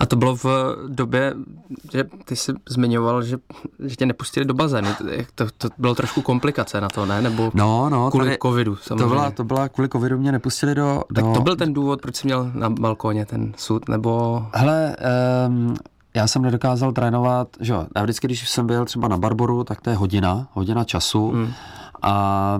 A 0.00 0.06
to 0.06 0.16
bylo 0.16 0.36
v 0.36 0.46
době, 0.88 1.34
že 1.92 2.04
ty 2.24 2.36
jsi 2.36 2.52
zmiňoval, 2.68 3.22
že, 3.22 3.36
že 3.84 3.96
tě 3.96 4.06
nepustili 4.06 4.46
do 4.46 4.54
bazénu. 4.54 4.88
To, 5.34 5.46
to 5.58 5.68
bylo 5.78 5.94
trošku 5.94 6.22
komplikace 6.22 6.80
na 6.80 6.88
to, 6.88 7.06
ne? 7.06 7.22
Nebo 7.22 7.50
No, 7.54 7.90
no, 7.90 8.10
kvůli 8.10 8.26
tady, 8.26 8.38
covidu 8.42 8.76
samozřejmě. 8.76 9.02
to 9.04 9.08
byla, 9.08 9.30
to 9.30 9.44
byla 9.44 9.68
kvůli 9.68 9.88
covidu 9.88 10.18
mě 10.18 10.32
nepustili 10.32 10.74
do... 10.74 11.02
tak 11.14 11.24
do... 11.24 11.32
to 11.32 11.40
byl 11.40 11.56
ten 11.56 11.72
důvod, 11.72 12.00
proč 12.02 12.16
jsi 12.16 12.26
měl 12.26 12.50
na 12.54 12.70
balkóně 12.70 13.26
ten 13.26 13.52
sud, 13.56 13.88
nebo... 13.88 14.42
Hele, 14.54 14.96
um, 15.48 15.74
já 16.16 16.26
jsem 16.26 16.42
nedokázal 16.42 16.92
trénovat, 16.92 17.48
že 17.60 17.72
jo, 17.72 17.86
já 17.96 18.02
vždycky, 18.02 18.26
když 18.26 18.48
jsem 18.50 18.66
byl 18.66 18.84
třeba 18.84 19.08
na 19.08 19.18
Barboru, 19.18 19.64
tak 19.64 19.80
to 19.80 19.90
je 19.90 19.96
hodina, 19.96 20.48
hodina 20.52 20.84
času 20.84 21.30
Hmm. 21.30 21.52
a 22.02 22.58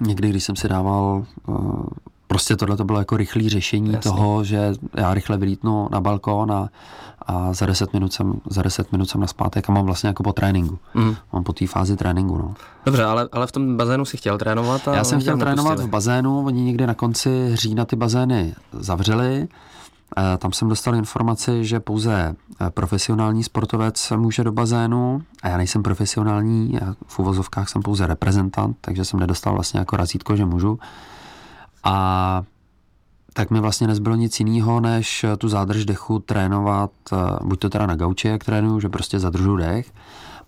někdy, 0.00 0.30
když 0.30 0.44
jsem 0.44 0.56
si 0.56 0.68
dával, 0.68 1.24
uh, 1.46 1.84
prostě 2.26 2.56
tohle 2.56 2.76
to 2.76 2.84
bylo 2.84 2.98
jako 2.98 3.16
rychlé 3.16 3.48
řešení 3.48 3.92
Jasně. 3.92 4.10
toho, 4.10 4.44
že 4.44 4.72
já 4.94 5.14
rychle 5.14 5.36
vylítnu 5.36 5.88
na 5.92 6.00
balkón 6.00 6.52
a, 6.52 6.68
a 7.26 7.52
za 7.52 7.66
10 7.66 7.92
minut 7.92 8.12
jsem, 8.12 8.40
za 8.50 8.62
10 8.62 8.92
minut 8.92 9.04
jsem 9.10 9.20
naspátek 9.20 9.68
a 9.68 9.72
mám 9.72 9.86
vlastně 9.86 10.06
jako 10.08 10.22
po 10.22 10.32
tréninku. 10.32 10.78
Mm. 10.94 11.16
Mám 11.32 11.44
po 11.44 11.52
té 11.52 11.66
fázi 11.66 11.96
tréninku, 11.96 12.38
no. 12.38 12.54
Dobře, 12.86 13.04
ale, 13.04 13.28
ale 13.32 13.46
v 13.46 13.52
tom 13.52 13.76
bazénu 13.76 14.04
si 14.04 14.16
chtěl 14.16 14.38
trénovat 14.38 14.88
a 14.88 14.94
Já 14.96 15.04
jsem 15.04 15.20
chtěl 15.20 15.38
trénovat 15.38 15.70
nepustili. 15.70 15.88
v 15.88 15.90
bazénu, 15.90 16.44
oni 16.46 16.62
někdy 16.62 16.86
na 16.86 16.94
konci 16.94 17.50
října 17.56 17.84
ty 17.84 17.96
bazény 17.96 18.54
zavřeli. 18.72 19.48
Eh, 20.18 20.36
Tam 20.38 20.52
jsem 20.52 20.68
dostal 20.68 20.94
informaci, 20.94 21.64
že 21.64 21.80
pouze 21.80 22.34
eh, 22.60 22.70
profesionální 22.70 23.42
sportovec 23.44 24.12
může 24.16 24.44
do 24.44 24.52
bazénu 24.52 25.22
a 25.42 25.48
já 25.48 25.56
nejsem 25.56 25.82
profesionální, 25.82 26.72
já 26.72 26.94
v 27.06 27.18
uvozovkách 27.18 27.68
jsem 27.68 27.82
pouze 27.82 28.06
reprezentant, 28.06 28.76
takže 28.80 29.04
jsem 29.04 29.20
nedostal 29.20 29.54
vlastně 29.54 29.80
jako 29.80 29.96
razítko, 29.96 30.36
že 30.36 30.44
můžu. 30.44 30.78
A 31.84 32.42
tak 33.36 33.50
mi 33.50 33.60
vlastně 33.60 33.86
nezbylo 33.86 34.16
nic 34.16 34.40
jiného, 34.40 34.80
než 34.80 35.24
tu 35.38 35.48
zádrž 35.48 35.84
dechu 35.84 36.18
trénovat, 36.18 36.90
eh, 37.12 37.16
buď 37.44 37.58
to 37.58 37.70
teda 37.70 37.86
na 37.86 37.96
gauči, 37.96 38.28
jak 38.28 38.44
trénuju, 38.44 38.80
že 38.80 38.88
prostě 38.88 39.18
zadržu 39.18 39.56
dech, 39.56 39.92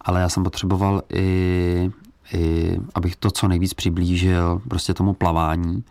ale 0.00 0.20
já 0.20 0.28
jsem 0.28 0.44
potřeboval 0.44 1.02
i, 1.12 1.90
i 2.32 2.76
abych 2.94 3.16
to 3.16 3.30
co 3.30 3.48
nejvíc 3.48 3.74
přiblížil 3.74 4.62
prostě 4.68 4.94
tomu 4.94 5.12
plavání, 5.12 5.84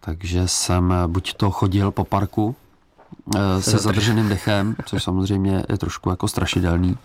takže 0.00 0.48
jsem 0.48 0.94
buď 1.06 1.34
to 1.34 1.50
chodil 1.50 1.90
po 1.90 2.04
parku 2.04 2.56
eh, 3.36 3.62
se 3.62 3.76
zadrž- 3.76 3.80
zadrženým 3.82 4.28
dechem, 4.28 4.76
což 4.86 5.02
samozřejmě 5.02 5.64
je 5.68 5.78
trošku 5.78 6.10
jako 6.10 6.28
strašidelný, 6.28 6.96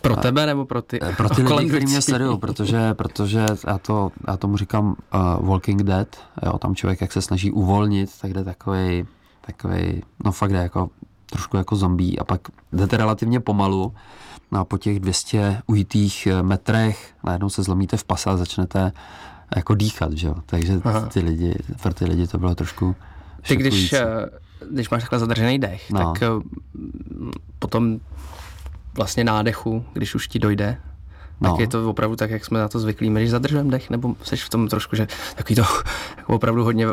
Pro 0.00 0.16
tebe 0.16 0.46
nebo 0.46 0.64
pro 0.64 0.82
ty 0.82 0.98
pro 1.16 1.28
ty 1.28 1.42
lidi, 1.42 1.68
kteří 1.68 1.86
mě 1.86 2.02
sledují, 2.02 2.38
protože, 2.38 2.94
protože 2.94 3.46
já, 3.66 3.78
to, 3.78 4.10
já 4.28 4.36
tomu 4.36 4.56
říkám 4.56 4.86
uh, 5.14 5.48
Walking 5.48 5.82
Dead, 5.82 6.16
jo, 6.46 6.58
tam 6.58 6.74
člověk, 6.74 7.00
jak 7.00 7.12
se 7.12 7.22
snaží 7.22 7.50
uvolnit, 7.50 8.10
tak 8.20 8.32
jde 8.32 8.44
takový, 8.44 9.04
takový, 9.40 10.02
no 10.24 10.32
fakt 10.32 10.52
jde 10.52 10.58
jako 10.58 10.90
trošku 11.30 11.56
jako 11.56 11.76
zombie 11.76 12.16
a 12.18 12.24
pak 12.24 12.40
jdete 12.72 12.96
relativně 12.96 13.40
pomalu 13.40 13.94
no 14.52 14.60
a 14.60 14.64
po 14.64 14.78
těch 14.78 15.00
200 15.00 15.62
ujitých 15.66 16.26
eh, 16.26 16.42
metrech 16.42 17.10
najednou 17.24 17.48
se 17.48 17.62
zlomíte 17.62 17.96
v 17.96 18.04
pase 18.04 18.30
a 18.30 18.36
začnete 18.36 18.92
jako 19.56 19.74
dýchat, 19.74 20.12
že 20.12 20.26
jo, 20.26 20.34
takže 20.46 20.80
Aha. 20.84 21.00
ty 21.00 21.20
lidi, 21.20 21.54
pro 21.82 21.94
ty 21.94 22.04
lidi 22.04 22.26
to 22.26 22.38
bylo 22.38 22.54
trošku 22.54 22.96
Ty 23.48 23.56
když, 23.56 23.74
šokující. 23.88 23.96
eh, 23.96 24.28
když 24.70 24.90
máš 24.90 25.02
takhle 25.02 25.18
zadržený 25.18 25.58
dech, 25.58 25.90
No. 25.90 25.98
tak 26.12 26.22
eh, 26.22 26.26
potom 27.58 28.00
vlastně 28.94 29.24
nádechu, 29.24 29.84
když 29.92 30.14
už 30.14 30.28
ti 30.28 30.38
dojde, 30.38 30.76
tak 31.42 31.50
No. 31.50 31.56
je 31.60 31.68
to 31.68 31.90
opravdu 31.90 32.16
tak, 32.16 32.30
jak 32.30 32.44
jsme 32.44 32.58
na 32.58 32.68
to 32.68 32.78
zvyklí. 32.78 33.10
Když 33.10 33.30
zadržujeme 33.30 33.70
dech, 33.70 33.90
nebo 33.90 34.14
jsi 34.22 34.36
v 34.36 34.48
tom 34.48 34.68
trošku, 34.68 34.96
že 34.96 35.08
takový 35.36 35.54
to 35.56 35.62
jako 36.16 36.34
opravdu 36.34 36.64
hodně 36.64 36.86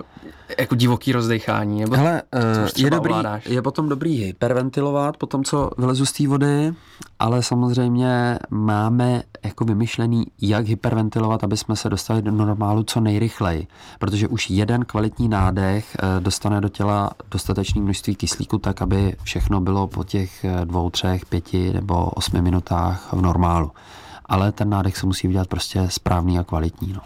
jako 0.59 0.75
divoký 0.75 1.11
rozdechání, 1.11 1.81
nebo 1.81 1.95
Hele, 1.95 2.21
to 2.29 2.37
eh, 2.37 2.67
je, 2.77 2.89
dobrý, 2.89 3.09
ovládáš. 3.11 3.45
je 3.45 3.61
potom 3.61 3.89
dobrý 3.89 4.15
hyperventilovat 4.17 5.17
po 5.17 5.25
tom, 5.25 5.43
co 5.43 5.69
vylezu 5.77 6.05
z 6.05 6.11
té 6.11 6.27
vody, 6.27 6.73
ale 7.19 7.43
samozřejmě 7.43 8.39
máme 8.49 9.23
jako 9.43 9.65
vymyšlený, 9.65 10.25
jak 10.41 10.65
hyperventilovat, 10.67 11.43
aby 11.43 11.57
jsme 11.57 11.75
se 11.75 11.89
dostali 11.89 12.21
do 12.21 12.31
normálu 12.31 12.83
co 12.83 12.99
nejrychleji. 13.01 13.67
Protože 13.99 14.27
už 14.27 14.49
jeden 14.49 14.85
kvalitní 14.85 15.29
nádech 15.29 15.97
eh, 15.99 16.19
dostane 16.21 16.61
do 16.61 16.69
těla 16.69 17.09
dostatečné 17.31 17.81
množství 17.81 18.15
kyslíku, 18.15 18.57
tak 18.57 18.81
aby 18.81 19.15
všechno 19.23 19.61
bylo 19.61 19.87
po 19.87 20.03
těch 20.03 20.45
eh, 20.45 20.65
dvou, 20.65 20.89
třech, 20.89 21.25
pěti 21.25 21.73
nebo 21.73 22.05
osmi 22.05 22.41
minutách 22.41 23.13
v 23.13 23.21
normálu. 23.21 23.71
Ale 24.27 24.51
ten 24.51 24.69
nádech 24.69 24.97
se 24.97 25.05
musí 25.05 25.27
udělat 25.27 25.47
prostě 25.47 25.87
správný 25.89 26.39
a 26.39 26.43
kvalitní. 26.43 26.93
No. 26.93 27.01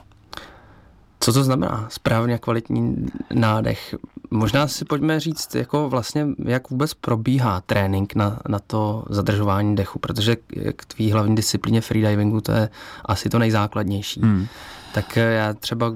Co 1.24 1.34
to 1.34 1.44
znamená 1.44 1.86
správně 1.90 2.38
kvalitní 2.38 3.08
nádech? 3.34 3.96
Možná 4.32 4.68
si 4.68 4.86
pojďme 4.86 5.20
říct, 5.20 5.56
jako 5.56 5.90
vlastně, 5.90 6.28
jak 6.46 6.70
vůbec 6.70 6.94
probíhá 6.94 7.62
trénink 7.62 8.16
na, 8.16 8.40
na 8.50 8.60
to 8.60 9.06
zadržování 9.10 9.76
dechu, 9.76 10.00
protože 10.00 10.36
k 10.76 10.86
tvý 10.86 11.12
hlavní 11.12 11.36
disciplíně 11.36 11.82
freedivingu 11.82 12.42
to 12.42 12.52
je 12.52 12.70
asi 13.06 13.30
to 13.30 13.40
nejzákladnější. 13.40 14.22
Hmm. 14.22 14.48
Tak 14.94 15.16
já 15.16 15.54
třeba, 15.54 15.94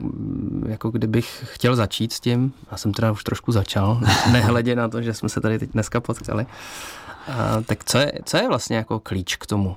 jako 0.67 0.91
kdybych 0.91 1.43
chtěl 1.45 1.75
začít 1.75 2.13
s 2.13 2.19
tím, 2.19 2.53
já 2.71 2.77
jsem 2.77 2.93
teda 2.93 3.11
už 3.11 3.23
trošku 3.23 3.51
začal, 3.51 4.01
nehledě 4.31 4.75
na 4.75 4.89
to, 4.89 5.01
že 5.01 5.13
jsme 5.13 5.29
se 5.29 5.41
tady 5.41 5.59
teď 5.59 5.69
dneska 5.71 6.01
potkali, 6.01 6.45
a, 7.27 7.61
tak 7.61 7.83
co 7.83 7.97
je, 7.97 8.11
co 8.25 8.37
je 8.37 8.47
vlastně 8.47 8.77
jako 8.77 8.99
klíč 8.99 9.35
k 9.35 9.45
tomu? 9.45 9.75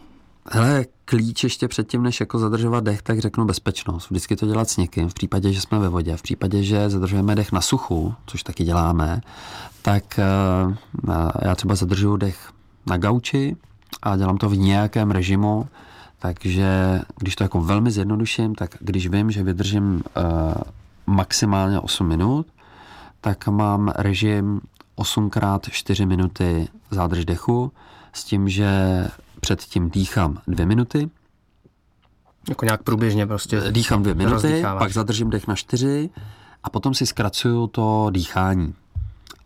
Hele, 0.51 0.85
klíč 1.05 1.45
ještě 1.45 1.69
předtím, 1.69 2.03
než 2.03 2.21
jako 2.21 2.39
zadržovat 2.39 2.85
dech, 2.85 3.03
tak 3.03 3.19
řeknu 3.19 3.45
bezpečnost. 3.45 4.11
Vždycky 4.11 4.37
to 4.37 4.47
dělat 4.47 4.71
s 4.71 4.77
někým. 4.77 5.09
V 5.09 5.15
případě, 5.15 5.53
že 5.53 5.61
jsme 5.61 5.79
ve 5.79 5.89
vodě, 5.89 6.17
v 6.17 6.23
případě, 6.23 6.63
že 6.63 6.91
zadržujeme 6.91 7.35
dech 7.35 7.53
na 7.53 7.61
suchu, 7.61 8.15
což 8.27 8.43
taky 8.43 8.65
děláme, 8.65 9.21
tak 9.83 10.21
uh, 11.07 11.15
já 11.43 11.55
třeba 11.55 11.75
zadržuju 11.75 12.17
dech 12.17 12.53
na 12.87 12.97
gauči 12.97 13.57
a 14.03 14.17
dělám 14.17 14.37
to 14.39 14.49
v 14.49 14.57
nějakém 14.57 15.11
režimu, 15.11 15.69
takže 16.19 17.01
když 17.19 17.37
to 17.37 17.45
jako 17.45 17.61
velmi 17.61 17.91
zjednoduším, 17.91 18.55
tak 18.55 18.77
když 18.81 19.09
vím, 19.09 19.31
že 19.31 19.43
vydržím 19.43 19.95
uh, 19.95 20.03
maximálně 21.07 21.81
8 21.81 22.09
minut, 22.09 22.47
tak 23.21 23.49
mám 23.49 23.93
režim 23.97 24.61
8x4 24.99 26.07
minuty 26.07 26.69
zádrž 26.91 27.25
dechu 27.25 27.73
s 28.13 28.25
tím, 28.25 28.49
že 28.49 28.69
předtím 29.41 29.91
dýchám 29.91 30.39
dvě 30.49 30.67
minuty. 30.67 31.11
Jako 32.49 32.65
nějak 32.65 32.83
průběžně 32.83 33.27
prostě. 33.27 33.61
Dýchám 33.71 34.03
dvě 34.03 34.15
minuty, 34.15 34.63
pak 34.79 34.93
zadržím 34.93 35.31
dech 35.31 35.47
na 35.47 35.55
čtyři 35.55 36.11
a 36.65 36.71
potom 36.71 36.95
si 36.95 37.07
zkracuju 37.07 37.67
to 37.67 38.11
dýchání. 38.11 38.75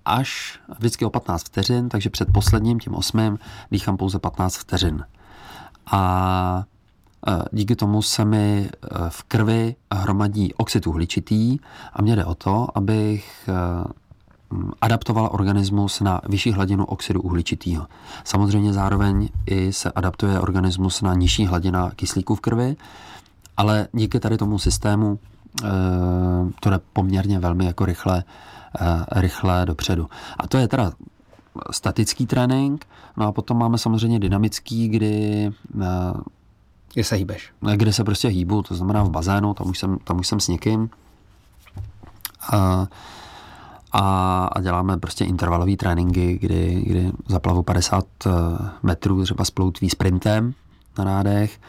Až 0.04 0.60
vždycky 0.78 1.04
o 1.04 1.10
15 1.10 1.42
vteřin, 1.42 1.88
takže 1.88 2.10
před 2.10 2.28
posledním, 2.32 2.80
tím 2.80 2.94
osmým, 2.94 3.38
dýchám 3.70 3.96
pouze 3.96 4.18
15 4.18 4.56
vteřin. 4.56 5.04
A 5.92 6.64
e, 7.26 7.44
díky 7.52 7.76
tomu 7.76 8.02
se 8.02 8.24
mi 8.24 8.70
e, 8.70 8.88
v 9.08 9.22
krvi 9.22 9.74
hromadí 9.92 10.54
oxid 10.54 10.86
uhličitý 10.86 11.58
a 11.92 12.02
mě 12.02 12.16
jde 12.16 12.24
o 12.24 12.34
to, 12.34 12.68
abych 12.74 13.48
e, 14.52 14.70
adaptovala 14.80 15.30
organismus 15.30 16.00
na 16.00 16.20
vyšší 16.28 16.52
hladinu 16.52 16.84
oxidu 16.84 17.20
uhličitého. 17.20 17.86
Samozřejmě 18.24 18.72
zároveň 18.72 19.28
i 19.46 19.72
se 19.72 19.92
adaptuje 19.92 20.40
organismus 20.40 21.02
na 21.02 21.14
nižší 21.14 21.46
hladina 21.46 21.90
kyslíku 21.90 22.34
v 22.34 22.40
krvi, 22.40 22.76
ale 23.56 23.88
díky 23.92 24.20
tady 24.20 24.38
tomu 24.38 24.58
systému 24.58 25.18
eh, 25.64 25.68
to 26.60 26.70
jde 26.70 26.80
poměrně 26.92 27.38
velmi 27.38 27.66
jako 27.66 27.84
rychle, 27.84 28.24
eh, 28.80 29.20
rychle 29.20 29.66
dopředu. 29.66 30.08
A 30.38 30.48
to 30.48 30.58
je 30.58 30.68
teda 30.68 30.92
statický 31.70 32.26
trénink, 32.26 32.86
no 33.16 33.26
a 33.26 33.32
potom 33.32 33.58
máme 33.58 33.78
samozřejmě 33.78 34.18
dynamický, 34.18 34.88
kdy 34.88 35.46
eh, 35.82 36.12
kde 36.94 37.04
se 37.04 37.16
hýbeš? 37.16 37.52
Kde 37.76 37.92
se 37.92 38.04
prostě 38.04 38.28
hýbu, 38.28 38.62
to 38.62 38.74
znamená 38.74 39.02
v 39.02 39.10
bazénu, 39.10 39.54
tam 39.54 39.70
už 39.70 39.78
jsem, 39.78 39.98
tam 40.04 40.18
už 40.18 40.26
jsem 40.26 40.40
s 40.40 40.48
někým. 40.48 40.90
A 42.52 42.86
a, 43.92 44.44
a 44.52 44.60
děláme 44.60 44.98
prostě 44.98 45.24
intervalové 45.24 45.76
tréninky, 45.76 46.38
kdy, 46.38 46.82
kdy 46.86 47.12
zaplavu 47.28 47.62
50 47.62 48.04
eh, 48.26 48.30
metrů 48.82 49.24
třeba 49.24 49.44
s 49.44 49.50
ploutví 49.50 49.90
sprintem 49.90 50.54
na 50.98 51.04
nádech, 51.04 51.60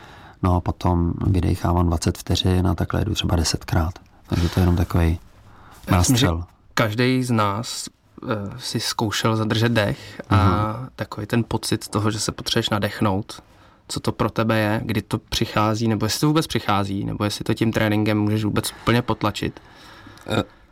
no 0.43 0.55
a 0.55 0.61
potom 0.61 1.13
vydechávám 1.27 1.87
20 1.87 2.17
vteřin 2.17 2.67
a 2.67 2.75
takhle 2.75 3.05
jdu 3.05 3.13
třeba 3.13 3.37
10krát. 3.37 3.91
Takže 4.27 4.49
to 4.49 4.59
je 4.59 4.61
jenom 4.61 4.75
takový 4.75 5.19
nástřel. 5.91 6.43
Každý 6.73 7.23
z 7.23 7.31
nás 7.31 7.89
uh, 8.23 8.29
si 8.57 8.79
zkoušel 8.79 9.35
zadržet 9.35 9.69
dech 9.69 10.21
a 10.29 10.35
uh-huh. 10.35 10.89
takový 10.95 11.27
ten 11.27 11.43
pocit 11.47 11.87
toho, 11.87 12.11
že 12.11 12.19
se 12.19 12.31
potřebuješ 12.31 12.69
nadechnout, 12.69 13.41
co 13.87 13.99
to 13.99 14.11
pro 14.11 14.29
tebe 14.29 14.59
je, 14.59 14.81
kdy 14.85 15.01
to 15.01 15.17
přichází, 15.17 15.87
nebo 15.87 16.05
jestli 16.05 16.19
to 16.19 16.27
vůbec 16.27 16.47
přichází, 16.47 17.05
nebo 17.05 17.23
jestli 17.23 17.43
to 17.43 17.53
tím 17.53 17.71
tréninkem 17.71 18.19
můžeš 18.19 18.43
vůbec 18.43 18.71
úplně 18.81 19.01
potlačit. 19.01 19.59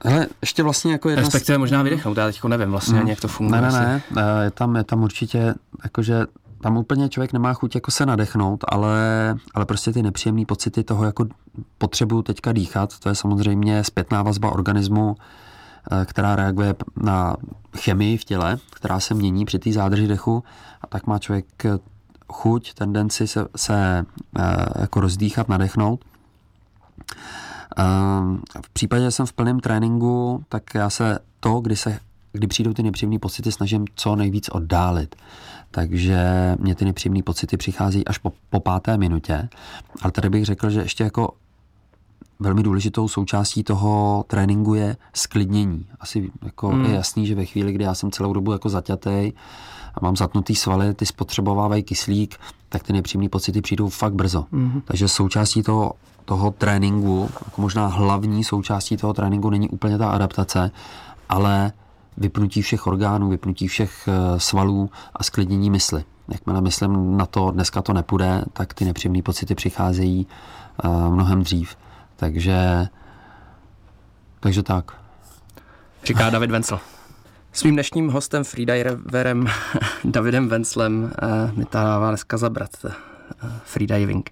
Hele, 0.05 0.27
ještě 0.41 0.63
vlastně 0.63 0.91
jako 0.91 1.09
jedna... 1.09 1.23
Respektive 1.23 1.57
možná 1.57 1.81
vydechnout, 1.81 2.17
já 2.17 2.25
teď 2.25 2.43
nevím 2.43 2.71
vlastně 2.71 3.01
mm. 3.01 3.07
jak 3.07 3.21
to 3.21 3.27
funguje. 3.27 3.61
Ne, 3.61 3.71
ne, 3.71 4.01
ne, 4.11 4.23
je 4.43 4.51
tam, 4.51 4.75
je 4.75 4.83
tam 4.83 5.03
určitě, 5.03 5.53
jakože 5.83 6.25
tam 6.61 6.77
úplně 6.77 7.09
člověk 7.09 7.33
nemá 7.33 7.53
chuť 7.53 7.75
jako 7.75 7.91
se 7.91 8.05
nadechnout, 8.05 8.63
ale, 8.67 8.99
ale 9.53 9.65
prostě 9.65 9.93
ty 9.93 10.03
nepříjemné 10.03 10.45
pocity 10.45 10.83
toho, 10.83 11.05
jako 11.05 11.25
potřebuju 11.77 12.21
teďka 12.21 12.51
dýchat, 12.51 12.99
to 12.99 13.09
je 13.09 13.15
samozřejmě 13.15 13.83
zpětná 13.83 14.23
vazba 14.23 14.51
organismu, 14.51 15.15
eh, 15.91 16.05
která 16.05 16.35
reaguje 16.35 16.75
na 16.95 17.35
chemii 17.77 18.17
v 18.17 18.23
těle, 18.23 18.57
která 18.69 18.99
se 18.99 19.13
mění 19.13 19.45
při 19.45 19.59
té 19.59 19.71
zádrži 19.71 20.07
dechu 20.07 20.43
a 20.81 20.87
tak 20.87 21.07
má 21.07 21.19
člověk 21.19 21.45
chuť, 22.27 22.73
tendenci 22.73 23.27
se, 23.27 23.47
se 23.55 24.05
eh, 24.39 24.65
jako 24.79 24.99
rozdýchat, 25.01 25.49
nadechnout. 25.49 26.05
Ehm, 27.77 28.41
v 28.65 28.69
případě, 28.69 29.03
že 29.03 29.11
jsem 29.11 29.25
v 29.25 29.33
plném 29.33 29.59
tréninku, 29.59 30.43
tak 30.49 30.63
já 30.75 30.89
se 30.89 31.19
to, 31.39 31.59
kdy, 31.59 31.75
se, 31.75 31.99
kdy 32.33 32.47
přijdou 32.47 32.73
ty 32.73 32.83
nepříjemné 32.83 33.19
pocity, 33.19 33.51
snažím 33.51 33.85
co 33.95 34.15
nejvíc 34.15 34.49
oddálit. 34.49 35.15
Takže 35.71 36.55
mě 36.59 36.75
ty 36.75 36.85
nepříjemné 36.85 37.23
pocity 37.23 37.57
přichází 37.57 38.07
až 38.07 38.17
po, 38.17 38.33
po 38.49 38.59
páté 38.59 38.97
minutě. 38.97 39.49
Ale 40.01 40.11
tady 40.11 40.29
bych 40.29 40.45
řekl, 40.45 40.69
že 40.69 40.81
ještě 40.81 41.03
jako 41.03 41.33
velmi 42.39 42.63
důležitou 42.63 43.07
součástí 43.07 43.63
toho 43.63 44.23
tréninku 44.27 44.73
je 44.73 44.97
sklidnění. 45.13 45.85
Asi 45.99 46.31
jako 46.43 46.67
hmm. 46.67 46.85
je 46.85 46.95
jasný, 46.95 47.27
že 47.27 47.35
ve 47.35 47.45
chvíli, 47.45 47.73
kdy 47.73 47.83
já 47.83 47.95
jsem 47.95 48.11
celou 48.11 48.33
dobu 48.33 48.51
jako 48.51 48.69
zaťatý 48.69 49.31
a 49.93 49.99
mám 50.01 50.15
zatnutý 50.15 50.55
svaly, 50.55 50.93
ty 50.93 51.05
spotřebovávají 51.05 51.83
kyslík, 51.83 52.35
tak 52.69 52.83
ty 52.83 52.93
nepříjemné 52.93 53.29
pocity 53.29 53.61
přijdou 53.61 53.89
fakt 53.89 54.13
brzo. 54.13 54.45
Hmm. 54.51 54.81
Takže 54.85 55.07
součástí 55.07 55.63
toho 55.63 55.93
toho 56.25 56.51
tréninku, 56.51 57.29
jako 57.45 57.61
možná 57.61 57.87
hlavní 57.87 58.43
součástí 58.43 58.97
toho 58.97 59.13
tréninku 59.13 59.49
není 59.49 59.69
úplně 59.69 59.97
ta 59.97 60.09
adaptace, 60.09 60.71
ale 61.29 61.71
vypnutí 62.17 62.61
všech 62.61 62.87
orgánů, 62.87 63.29
vypnutí 63.29 63.67
všech 63.67 64.07
eh, 64.07 64.39
svalů 64.39 64.89
a 65.13 65.23
sklidnění 65.23 65.69
mysli. 65.69 66.03
Jakmile 66.31 66.61
myslím 66.61 67.17
na 67.17 67.25
to, 67.25 67.51
dneska 67.51 67.81
to 67.81 67.93
nepůjde, 67.93 68.43
tak 68.53 68.73
ty 68.73 68.85
nepříjemné 68.85 69.21
pocity 69.21 69.55
přicházejí 69.55 70.27
uh, 70.83 71.13
mnohem 71.13 71.43
dřív. 71.43 71.75
Takže, 72.15 72.87
takže 74.39 74.63
tak. 74.63 74.91
Říká 76.05 76.29
David 76.29 76.51
Vencel. 76.51 76.79
Svým 77.53 77.73
dnešním 77.73 78.09
hostem 78.09 78.43
freediverem 78.43 79.47
Davidem 80.03 80.47
Venclem 80.47 81.03
uh, 81.03 81.57
mi 81.57 81.65
dává 81.71 82.09
dneska 82.09 82.37
zabrat 82.37 82.69
freediving 83.63 84.31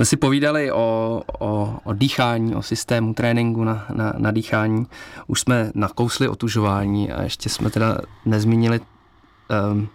jsme 0.00 0.04
si 0.04 0.16
povídali 0.16 0.72
o, 0.72 1.22
o, 1.38 1.78
o 1.84 1.92
dýchání, 1.92 2.54
o 2.54 2.62
systému 2.62 3.14
tréninku 3.14 3.64
na, 3.64 3.86
na, 3.94 4.12
na 4.18 4.30
dýchání. 4.30 4.86
Už 5.26 5.40
jsme 5.40 5.70
nakousli 5.74 6.28
otužování 6.28 7.12
a 7.12 7.22
ještě 7.22 7.48
jsme 7.48 7.70
teda 7.70 7.98
nezmínili 8.24 8.80
um, 9.70 9.88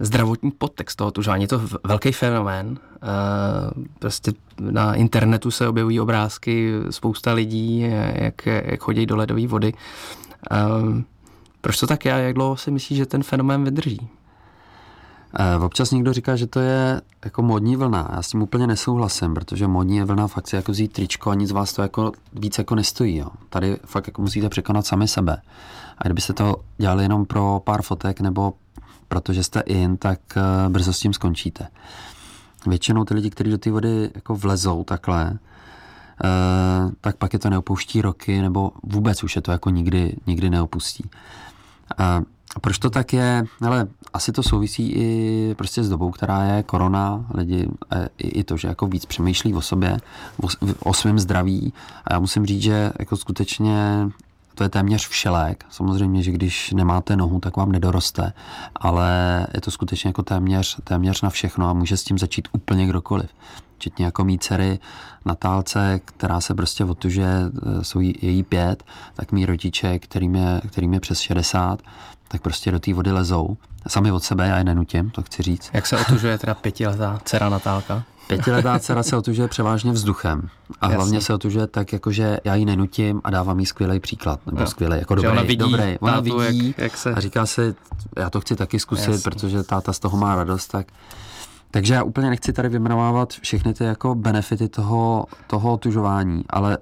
zdravotní 0.00 0.50
podtext 0.50 0.98
toho 0.98 1.08
otužování. 1.08 1.44
Je 1.44 1.48
to 1.48 1.62
velký 1.84 2.12
fenomén. 2.12 2.66
Uh, 2.66 3.84
prostě 3.98 4.32
na 4.60 4.94
internetu 4.94 5.50
se 5.50 5.68
objevují 5.68 6.00
obrázky 6.00 6.72
spousta 6.90 7.32
lidí, 7.32 7.80
jak, 8.14 8.46
jak 8.46 8.80
chodí 8.80 9.06
do 9.06 9.16
ledové 9.16 9.46
vody. 9.46 9.72
Um, 10.80 11.04
proč 11.60 11.80
to 11.80 11.86
tak 11.86 12.04
je 12.04 12.12
jak 12.12 12.34
dlouho 12.34 12.56
si 12.56 12.70
myslíš, 12.70 12.98
že 12.98 13.06
ten 13.06 13.22
fenomén 13.22 13.64
vydrží? 13.64 14.08
Eh, 15.34 15.56
občas 15.56 15.90
někdo 15.90 16.12
říká, 16.12 16.36
že 16.36 16.46
to 16.46 16.60
je 16.60 17.00
jako 17.24 17.42
modní 17.42 17.76
vlna. 17.76 18.10
Já 18.12 18.22
s 18.22 18.28
tím 18.28 18.42
úplně 18.42 18.66
nesouhlasím, 18.66 19.34
protože 19.34 19.66
modní 19.66 19.96
je 19.96 20.04
vlna 20.04 20.28
fakt 20.28 20.48
si 20.48 20.56
jako 20.56 20.72
vzít 20.72 20.92
tričko 20.92 21.30
a 21.30 21.34
nic 21.34 21.48
z 21.48 21.52
vás 21.52 21.72
to 21.72 21.82
jako 21.82 22.12
víc 22.32 22.58
jako 22.58 22.74
nestojí. 22.74 23.16
Jo. 23.16 23.28
Tady 23.48 23.76
fakt 23.84 24.06
jako 24.06 24.22
musíte 24.22 24.48
překonat 24.48 24.86
sami 24.86 25.08
sebe. 25.08 25.42
A 25.98 26.04
kdybyste 26.04 26.32
to 26.32 26.56
dělali 26.78 27.04
jenom 27.04 27.26
pro 27.26 27.62
pár 27.64 27.82
fotek 27.82 28.20
nebo 28.20 28.52
protože 29.08 29.42
jste 29.42 29.60
in, 29.60 29.96
tak 29.96 30.20
eh, 30.36 30.68
brzo 30.68 30.92
s 30.92 30.98
tím 30.98 31.12
skončíte. 31.12 31.68
Většinou 32.66 33.04
ty 33.04 33.14
lidi, 33.14 33.30
kteří 33.30 33.50
do 33.50 33.58
té 33.58 33.70
vody 33.70 34.10
jako 34.14 34.36
vlezou 34.36 34.84
takhle, 34.84 35.38
Uh, 36.24 36.92
tak 37.00 37.16
pak 37.16 37.32
je 37.32 37.38
to 37.38 37.50
neopouští 37.50 38.02
roky, 38.02 38.42
nebo 38.42 38.72
vůbec 38.82 39.22
už 39.22 39.36
je 39.36 39.42
to 39.42 39.52
jako 39.52 39.70
nikdy, 39.70 40.16
nikdy 40.26 40.50
neopustí. 40.50 41.10
A 41.98 42.22
proč 42.60 42.78
to 42.78 42.90
tak 42.90 43.12
je? 43.12 43.44
Ale 43.66 43.86
asi 44.12 44.32
to 44.32 44.42
souvisí 44.42 44.92
i 44.92 45.54
prostě 45.54 45.84
s 45.84 45.88
dobou, 45.88 46.10
která 46.10 46.44
je 46.44 46.62
korona, 46.62 47.26
lidi 47.34 47.68
e, 47.92 48.08
i, 48.18 48.44
to, 48.44 48.56
že 48.56 48.68
jako 48.68 48.86
víc 48.86 49.06
přemýšlí 49.06 49.54
o 49.54 49.60
sobě, 49.60 49.96
o, 50.80 50.94
svém 50.94 51.18
zdraví 51.18 51.72
a 52.04 52.12
já 52.12 52.20
musím 52.20 52.46
říct, 52.46 52.62
že 52.62 52.92
jako 52.98 53.16
skutečně 53.16 54.08
to 54.54 54.64
je 54.64 54.68
téměř 54.68 55.08
všelék. 55.08 55.64
Samozřejmě, 55.70 56.22
že 56.22 56.32
když 56.32 56.72
nemáte 56.72 57.16
nohu, 57.16 57.40
tak 57.40 57.56
vám 57.56 57.72
nedoroste, 57.72 58.32
ale 58.76 59.46
je 59.54 59.60
to 59.60 59.70
skutečně 59.70 60.08
jako 60.08 60.22
téměř, 60.22 60.76
téměř 60.84 61.22
na 61.22 61.30
všechno 61.30 61.68
a 61.68 61.72
může 61.72 61.96
s 61.96 62.04
tím 62.04 62.18
začít 62.18 62.48
úplně 62.52 62.86
kdokoliv. 62.86 63.30
Včetně 63.76 64.04
jako 64.04 64.24
mý 64.24 64.38
dcery 64.38 64.78
Natálce, 65.24 66.00
která 66.04 66.40
se 66.40 66.54
prostě 66.54 66.84
otuže, 66.84 67.26
jsou 67.82 68.00
její 68.00 68.42
pět, 68.42 68.84
tak 69.14 69.32
mý 69.32 69.46
rodiče, 69.46 69.98
kterým 69.98 70.34
je, 70.34 70.60
kterým 70.68 70.94
je 70.94 71.00
přes 71.00 71.20
60, 71.20 71.82
tak 72.28 72.42
prostě 72.42 72.70
do 72.70 72.78
té 72.78 72.94
vody 72.94 73.12
lezou. 73.12 73.56
Sami 73.86 74.12
od 74.12 74.24
sebe, 74.24 74.48
já 74.48 74.58
je 74.58 74.64
nenutím, 74.64 75.10
to 75.10 75.22
chci 75.22 75.42
říct. 75.42 75.70
Jak 75.72 75.86
se 75.86 75.98
otužuje 75.98 76.38
teda 76.38 76.54
pětiletá 76.54 77.20
dcera 77.24 77.48
Natálka? 77.48 78.02
Pětiletá 78.26 78.78
dcera 78.78 79.02
se 79.02 79.16
otužuje 79.16 79.48
převážně 79.48 79.92
vzduchem. 79.92 80.48
A 80.80 80.86
Jasný. 80.86 80.96
hlavně 80.96 81.20
se 81.20 81.34
otužuje 81.34 81.66
tak, 81.66 81.92
jakože 81.92 82.38
já 82.44 82.54
ji 82.54 82.64
nenutím 82.64 83.20
a 83.24 83.30
dávám 83.30 83.60
jí 83.60 83.66
skvělý 83.66 84.00
příklad. 84.00 84.40
Nebo 84.46 84.66
skvělý, 84.66 84.98
jako 84.98 85.14
dobrý. 85.14 85.30
Ona 85.30 85.42
vidí, 85.42 85.56
dobrý. 85.56 85.98
Ona 86.00 86.12
tátu, 86.12 86.38
vidí 86.38 86.66
jak, 86.66 86.78
jak 86.78 86.96
se... 86.96 87.14
a 87.14 87.20
říká 87.20 87.46
si, 87.46 87.74
já 88.16 88.30
to 88.30 88.40
chci 88.40 88.56
taky 88.56 88.78
zkusit, 88.78 89.10
Jasný. 89.10 89.22
protože 89.22 89.62
táta 89.62 89.92
z 89.92 89.98
toho 89.98 90.16
má 90.18 90.34
radost. 90.36 90.66
Tak 90.66 90.86
takže 91.70 91.94
já 91.94 92.02
úplně 92.02 92.30
nechci 92.30 92.52
tady 92.52 92.68
vymenovávat 92.68 93.32
všechny 93.32 93.74
ty 93.74 93.84
jako 93.84 94.14
benefity 94.14 94.68
toho, 94.68 95.26
toho 95.46 95.72
otužování, 95.72 96.44
ale 96.50 96.78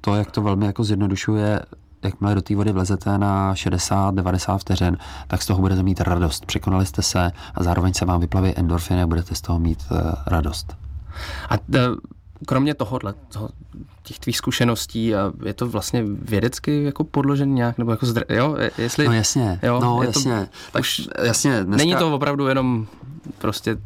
to, 0.00 0.14
jak 0.14 0.30
to 0.30 0.42
velmi 0.42 0.66
jako 0.66 0.84
zjednodušuje, 0.84 1.60
jakmile 2.06 2.34
do 2.34 2.42
té 2.42 2.56
vody 2.56 2.72
vlezete 2.72 3.18
na 3.18 3.54
60-90 3.54 4.58
vteřin, 4.58 4.96
tak 5.26 5.42
z 5.42 5.46
toho 5.46 5.60
budete 5.60 5.82
mít 5.82 6.00
radost. 6.00 6.46
Překonali 6.46 6.86
jste 6.86 7.02
se 7.02 7.32
a 7.54 7.62
zároveň 7.62 7.94
se 7.94 8.04
vám 8.04 8.20
vyplaví 8.20 8.52
endorfiny 8.56 9.02
a 9.02 9.06
budete 9.06 9.34
z 9.34 9.40
toho 9.40 9.58
mít 9.58 9.78
uh, 9.90 9.98
radost. 10.26 10.76
A 11.50 11.54
uh, 11.54 11.76
kromě 12.46 12.74
tohohle, 12.74 13.14
toho, 13.28 13.48
těch 14.02 14.18
tvých 14.18 14.36
zkušeností, 14.36 15.14
a 15.14 15.32
je 15.44 15.54
to 15.54 15.68
vlastně 15.68 16.04
vědecky 16.22 16.84
jako 16.84 17.04
podložený 17.04 17.54
nějak, 17.54 17.78
nebo 17.78 17.90
jako 17.90 18.06
zdr... 18.06 18.24
jo, 18.28 18.56
jestli... 18.78 19.06
No 19.06 19.12
jasně, 19.12 19.60
jo, 19.62 19.80
no 19.80 20.02
jasně. 20.02 20.40
To, 20.40 20.72
tak 20.72 20.80
Už, 20.80 21.08
jasně 21.22 21.64
dneska... 21.64 21.76
Není 21.76 21.96
to 21.96 22.14
opravdu 22.14 22.46
jenom 22.46 22.86
prostě 23.38 23.76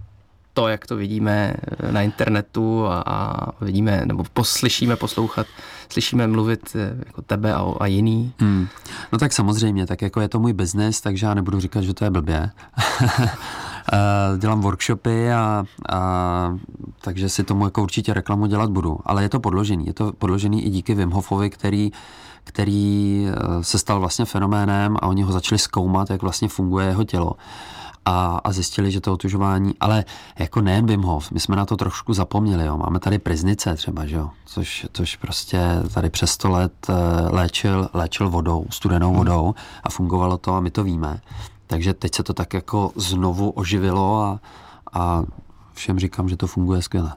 to, 0.54 0.68
jak 0.68 0.86
to 0.86 0.96
vidíme 0.96 1.54
na 1.90 2.02
internetu 2.02 2.86
a, 2.86 3.02
a 3.06 3.46
vidíme, 3.64 4.02
nebo 4.04 4.24
poslyšíme, 4.32 4.96
poslouchat, 4.96 5.46
slyšíme 5.88 6.26
mluvit 6.26 6.76
jako 7.06 7.22
tebe 7.22 7.54
a, 7.54 7.74
a 7.80 7.86
jiný. 7.86 8.32
Hmm. 8.38 8.68
No 9.12 9.18
tak 9.18 9.32
samozřejmě, 9.32 9.86
tak 9.86 10.02
jako 10.02 10.20
je 10.20 10.28
to 10.28 10.40
můj 10.40 10.52
biznis, 10.52 11.00
takže 11.00 11.26
já 11.26 11.34
nebudu 11.34 11.60
říkat, 11.60 11.80
že 11.80 11.94
to 11.94 12.04
je 12.04 12.10
blbě. 12.10 12.50
Dělám 14.38 14.60
workshopy 14.60 15.32
a, 15.32 15.64
a 15.88 16.58
takže 17.00 17.28
si 17.28 17.44
tomu 17.44 17.64
jako 17.64 17.82
určitě 17.82 18.14
reklamu 18.14 18.46
dělat 18.46 18.70
budu. 18.70 18.98
Ale 19.04 19.22
je 19.22 19.28
to 19.28 19.40
podložený. 19.40 19.86
Je 19.86 19.92
to 19.92 20.12
podložený 20.12 20.64
i 20.64 20.70
díky 20.70 20.94
Wim 20.94 21.10
Hofovi, 21.10 21.50
který 21.50 21.90
který 22.44 23.26
se 23.60 23.78
stal 23.78 24.00
vlastně 24.00 24.24
fenoménem 24.24 24.96
a 24.96 25.06
oni 25.06 25.22
ho 25.22 25.32
začali 25.32 25.58
zkoumat, 25.58 26.10
jak 26.10 26.22
vlastně 26.22 26.48
funguje 26.48 26.86
jeho 26.86 27.04
tělo 27.04 27.32
a, 28.10 28.40
a 28.44 28.52
zjistili, 28.52 28.90
že 28.90 29.00
to 29.00 29.12
otužování, 29.12 29.74
ale 29.80 30.04
jako 30.38 30.60
nejen 30.60 30.86
Wim 30.86 31.02
Hof, 31.02 31.30
my 31.30 31.40
jsme 31.40 31.56
na 31.56 31.66
to 31.66 31.76
trošku 31.76 32.14
zapomněli, 32.14 32.66
jo. 32.66 32.76
máme 32.76 33.00
tady 33.00 33.18
priznice 33.18 33.74
třeba, 33.74 34.06
že 34.06 34.16
jo, 34.16 34.30
což, 34.46 34.86
což 34.92 35.16
prostě 35.16 35.60
tady 35.94 36.10
přes 36.10 36.30
100 36.30 36.50
let 36.50 36.72
eh, 36.88 36.92
léčil, 37.30 37.88
léčil 37.92 38.30
vodou, 38.30 38.66
studenou 38.70 39.14
vodou 39.14 39.54
a 39.84 39.90
fungovalo 39.90 40.38
to 40.38 40.54
a 40.54 40.60
my 40.60 40.70
to 40.70 40.84
víme. 40.84 41.20
Takže 41.66 41.94
teď 41.94 42.14
se 42.14 42.22
to 42.22 42.34
tak 42.34 42.54
jako 42.54 42.92
znovu 42.96 43.50
oživilo 43.50 44.22
a, 44.22 44.40
a 44.92 45.22
všem 45.74 45.98
říkám, 45.98 46.28
že 46.28 46.36
to 46.36 46.46
funguje 46.46 46.82
skvěle. 46.82 47.14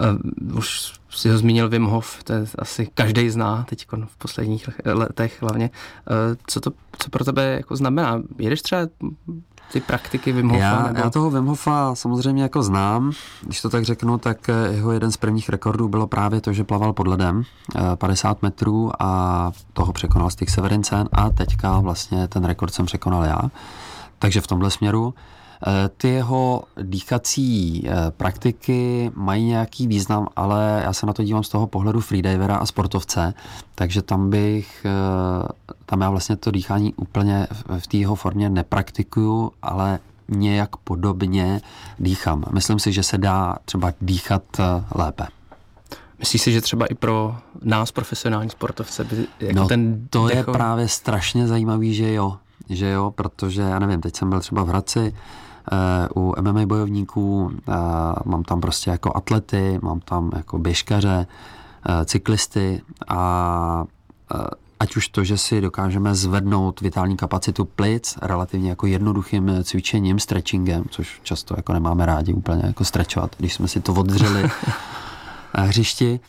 Uh, 0.00 0.58
už 0.58 0.92
si 1.16 1.28
ho 1.28 1.38
zmínil 1.38 1.68
Wim 1.68 1.84
Hof, 1.84 2.24
to 2.24 2.32
je 2.32 2.44
asi 2.58 2.88
každý 2.94 3.30
zná 3.30 3.66
teď 3.68 3.86
v 4.06 4.16
posledních 4.16 4.68
letech 4.84 5.42
hlavně. 5.42 5.70
Uh, 6.10 6.36
co 6.46 6.60
to 6.60 6.70
co 6.98 7.10
pro 7.10 7.24
tebe 7.24 7.44
jako 7.44 7.76
znamená? 7.76 8.22
Jedeš 8.38 8.62
třeba 8.62 8.82
ty 9.72 9.80
praktiky 9.80 10.32
Wim 10.32 10.48
Hofa? 10.48 10.62
Já, 10.62 10.86
nebo? 10.86 10.98
já 10.98 11.10
toho 11.10 11.30
Wim 11.30 11.46
Hofa 11.46 11.94
samozřejmě 11.94 12.42
jako 12.42 12.62
znám. 12.62 13.12
Když 13.42 13.62
to 13.62 13.70
tak 13.70 13.84
řeknu, 13.84 14.18
tak 14.18 14.50
jeho 14.70 14.92
jeden 14.92 15.12
z 15.12 15.16
prvních 15.16 15.48
rekordů 15.48 15.88
bylo 15.88 16.06
právě 16.06 16.40
to, 16.40 16.52
že 16.52 16.64
plaval 16.64 16.92
pod 16.92 17.06
ledem 17.06 17.42
50 17.94 18.42
metrů 18.42 18.90
a 18.98 19.52
toho 19.72 19.92
překonal 19.92 20.30
Stig 20.30 20.50
Severincen 20.50 21.08
a 21.12 21.30
teďka 21.30 21.80
vlastně 21.80 22.28
ten 22.28 22.44
rekord 22.44 22.74
jsem 22.74 22.86
překonal 22.86 23.24
já. 23.24 23.40
Takže 24.18 24.40
v 24.40 24.46
tomhle 24.46 24.70
směru 24.70 25.14
ty 25.96 26.08
jeho 26.08 26.62
dýchací 26.82 27.84
praktiky 28.10 29.10
mají 29.14 29.44
nějaký 29.44 29.86
význam, 29.86 30.28
ale 30.36 30.82
já 30.84 30.92
se 30.92 31.06
na 31.06 31.12
to 31.12 31.22
dívám 31.22 31.42
z 31.42 31.48
toho 31.48 31.66
pohledu 31.66 32.00
freedivera 32.00 32.56
a 32.56 32.66
sportovce, 32.66 33.34
takže 33.74 34.02
tam 34.02 34.30
bych, 34.30 34.86
tam 35.86 36.00
já 36.00 36.10
vlastně 36.10 36.36
to 36.36 36.50
dýchání 36.50 36.94
úplně 36.94 37.46
v 37.78 37.86
té 37.86 37.96
jeho 37.96 38.14
formě 38.14 38.50
nepraktikuju, 38.50 39.52
ale 39.62 39.98
nějak 40.28 40.76
podobně 40.76 41.60
dýchám. 41.98 42.44
Myslím 42.52 42.78
si, 42.78 42.92
že 42.92 43.02
se 43.02 43.18
dá 43.18 43.56
třeba 43.64 43.92
dýchat 44.00 44.42
lépe. 44.94 45.26
Myslíš 46.18 46.42
si, 46.42 46.52
že 46.52 46.60
třeba 46.60 46.86
i 46.86 46.94
pro 46.94 47.36
nás, 47.62 47.92
profesionální 47.92 48.50
sportovce, 48.50 49.04
by 49.04 49.26
jako 49.40 49.58
no, 49.58 49.68
ten 49.68 50.06
to 50.10 50.26
decho... 50.26 50.38
je 50.38 50.44
právě 50.44 50.88
strašně 50.88 51.46
zajímavý, 51.46 51.94
že 51.94 52.12
jo, 52.12 52.36
že 52.68 52.90
jo, 52.90 53.10
protože 53.10 53.62
já 53.62 53.78
nevím, 53.78 54.00
teď 54.00 54.16
jsem 54.16 54.30
byl 54.30 54.40
třeba 54.40 54.64
v 54.64 54.68
Hradci, 54.68 55.14
u 56.16 56.34
MMA 56.40 56.66
bojovníků, 56.66 57.52
mám 58.24 58.42
tam 58.42 58.60
prostě 58.60 58.90
jako 58.90 59.16
atlety, 59.16 59.78
mám 59.82 60.00
tam 60.00 60.30
jako 60.36 60.58
běžkaře, 60.58 61.26
cyklisty 62.04 62.82
a 63.08 63.84
ať 64.80 64.96
už 64.96 65.08
to, 65.08 65.24
že 65.24 65.38
si 65.38 65.60
dokážeme 65.60 66.14
zvednout 66.14 66.80
vitální 66.80 67.16
kapacitu 67.16 67.64
plic 67.64 68.18
relativně 68.22 68.70
jako 68.70 68.86
jednoduchým 68.86 69.50
cvičením, 69.62 70.18
stretchingem, 70.18 70.84
což 70.90 71.20
často 71.22 71.54
jako 71.56 71.72
nemáme 71.72 72.06
rádi 72.06 72.32
úplně 72.32 72.62
jako 72.66 72.84
strečovat, 72.84 73.36
když 73.38 73.54
jsme 73.54 73.68
si 73.68 73.80
to 73.80 73.94
oddřeli 73.94 74.42
na 75.58 75.64
hřišti, 75.64 76.20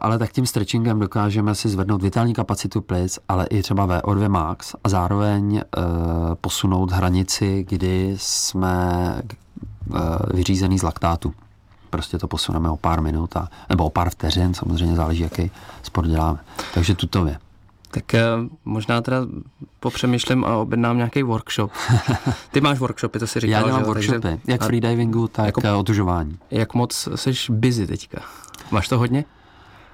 ale 0.00 0.18
tak 0.18 0.32
tím 0.32 0.46
stretchingem 0.46 0.98
dokážeme 1.00 1.54
si 1.54 1.68
zvednout 1.68 2.02
vitální 2.02 2.34
kapacitu 2.34 2.80
plic, 2.80 3.18
ale 3.28 3.46
i 3.46 3.62
třeba 3.62 3.86
VO2 3.86 4.28
max 4.28 4.74
a 4.84 4.88
zároveň 4.88 5.54
uh, 5.54 5.84
posunout 6.40 6.92
hranici, 6.92 7.66
kdy 7.68 8.14
jsme 8.18 9.14
uh, 9.90 9.98
vyřízený 10.34 10.78
z 10.78 10.82
laktátu. 10.82 11.34
Prostě 11.90 12.18
to 12.18 12.28
posuneme 12.28 12.70
o 12.70 12.76
pár 12.76 13.00
minut, 13.00 13.36
a, 13.36 13.48
nebo 13.68 13.84
o 13.84 13.90
pár 13.90 14.10
vteřin, 14.10 14.54
samozřejmě 14.54 14.96
záleží, 14.96 15.22
jaký 15.22 15.50
sport 15.82 16.08
děláme. 16.08 16.38
Takže 16.74 16.94
tutově. 16.94 17.38
Tak 17.90 18.04
uh, 18.14 18.46
možná 18.64 19.00
teda 19.00 19.16
popřemýšlím 19.80 20.44
a 20.44 20.56
objednám 20.56 20.96
nějaký 20.96 21.22
workshop. 21.22 21.72
Ty 22.52 22.60
máš 22.60 22.78
workshopy, 22.78 23.18
to 23.18 23.26
si 23.26 23.40
říkal, 23.40 23.60
Já 23.60 23.66
dělám 23.66 23.80
že? 23.80 23.86
workshopy, 23.86 24.20
Takže, 24.20 24.38
jak 24.46 24.64
freedivingu, 24.64 25.28
tak 25.28 25.46
jako, 25.46 25.78
otužování. 25.78 26.38
Jak 26.50 26.74
moc 26.74 27.08
jsi 27.14 27.32
busy 27.48 27.86
teďka? 27.86 28.22
Máš 28.70 28.88
to 28.88 28.98
hodně? 28.98 29.24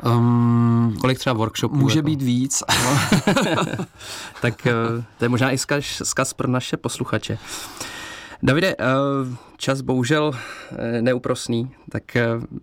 Um, 0.04 0.96
Kolik 1.00 1.18
třeba 1.18 1.32
workshopů? 1.32 1.76
Může 1.76 1.98
jako? 1.98 2.06
být 2.06 2.22
víc. 2.22 2.62
No. 2.84 2.98
tak 4.42 4.66
to 5.18 5.24
je 5.24 5.28
možná 5.28 5.50
i 5.50 5.58
zkaz, 5.58 5.84
zkaz 6.04 6.32
pro 6.32 6.48
naše 6.48 6.76
posluchače. 6.76 7.38
Davide, 8.42 8.76
čas 9.56 9.80
bohužel 9.80 10.32
neúprosný, 11.00 11.70
tak 11.90 12.02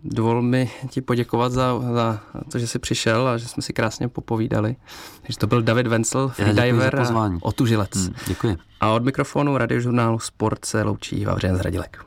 dovol 0.04 0.42
mi 0.42 0.70
ti 0.88 1.00
poděkovat 1.00 1.52
za, 1.52 1.80
za 1.92 2.20
to, 2.52 2.58
že 2.58 2.66
jsi 2.66 2.78
přišel 2.78 3.28
a 3.28 3.38
že 3.38 3.48
jsme 3.48 3.62
si 3.62 3.72
krásně 3.72 4.08
popovídali. 4.08 4.76
Takže 5.22 5.38
to 5.38 5.46
byl 5.46 5.62
David 5.62 5.86
Wenzel, 5.86 6.28
freediver 6.28 7.00
a 7.00 7.30
otužilec. 7.42 7.96
Hmm, 7.96 8.14
děkuji. 8.26 8.56
A 8.80 8.88
od 8.90 9.04
mikrofonu 9.04 9.58
radiožurnálu 9.58 10.18
Sport 10.18 10.64
se 10.64 10.82
loučí 10.82 11.24
Vavřen 11.24 11.56
Zradilek. 11.56 12.04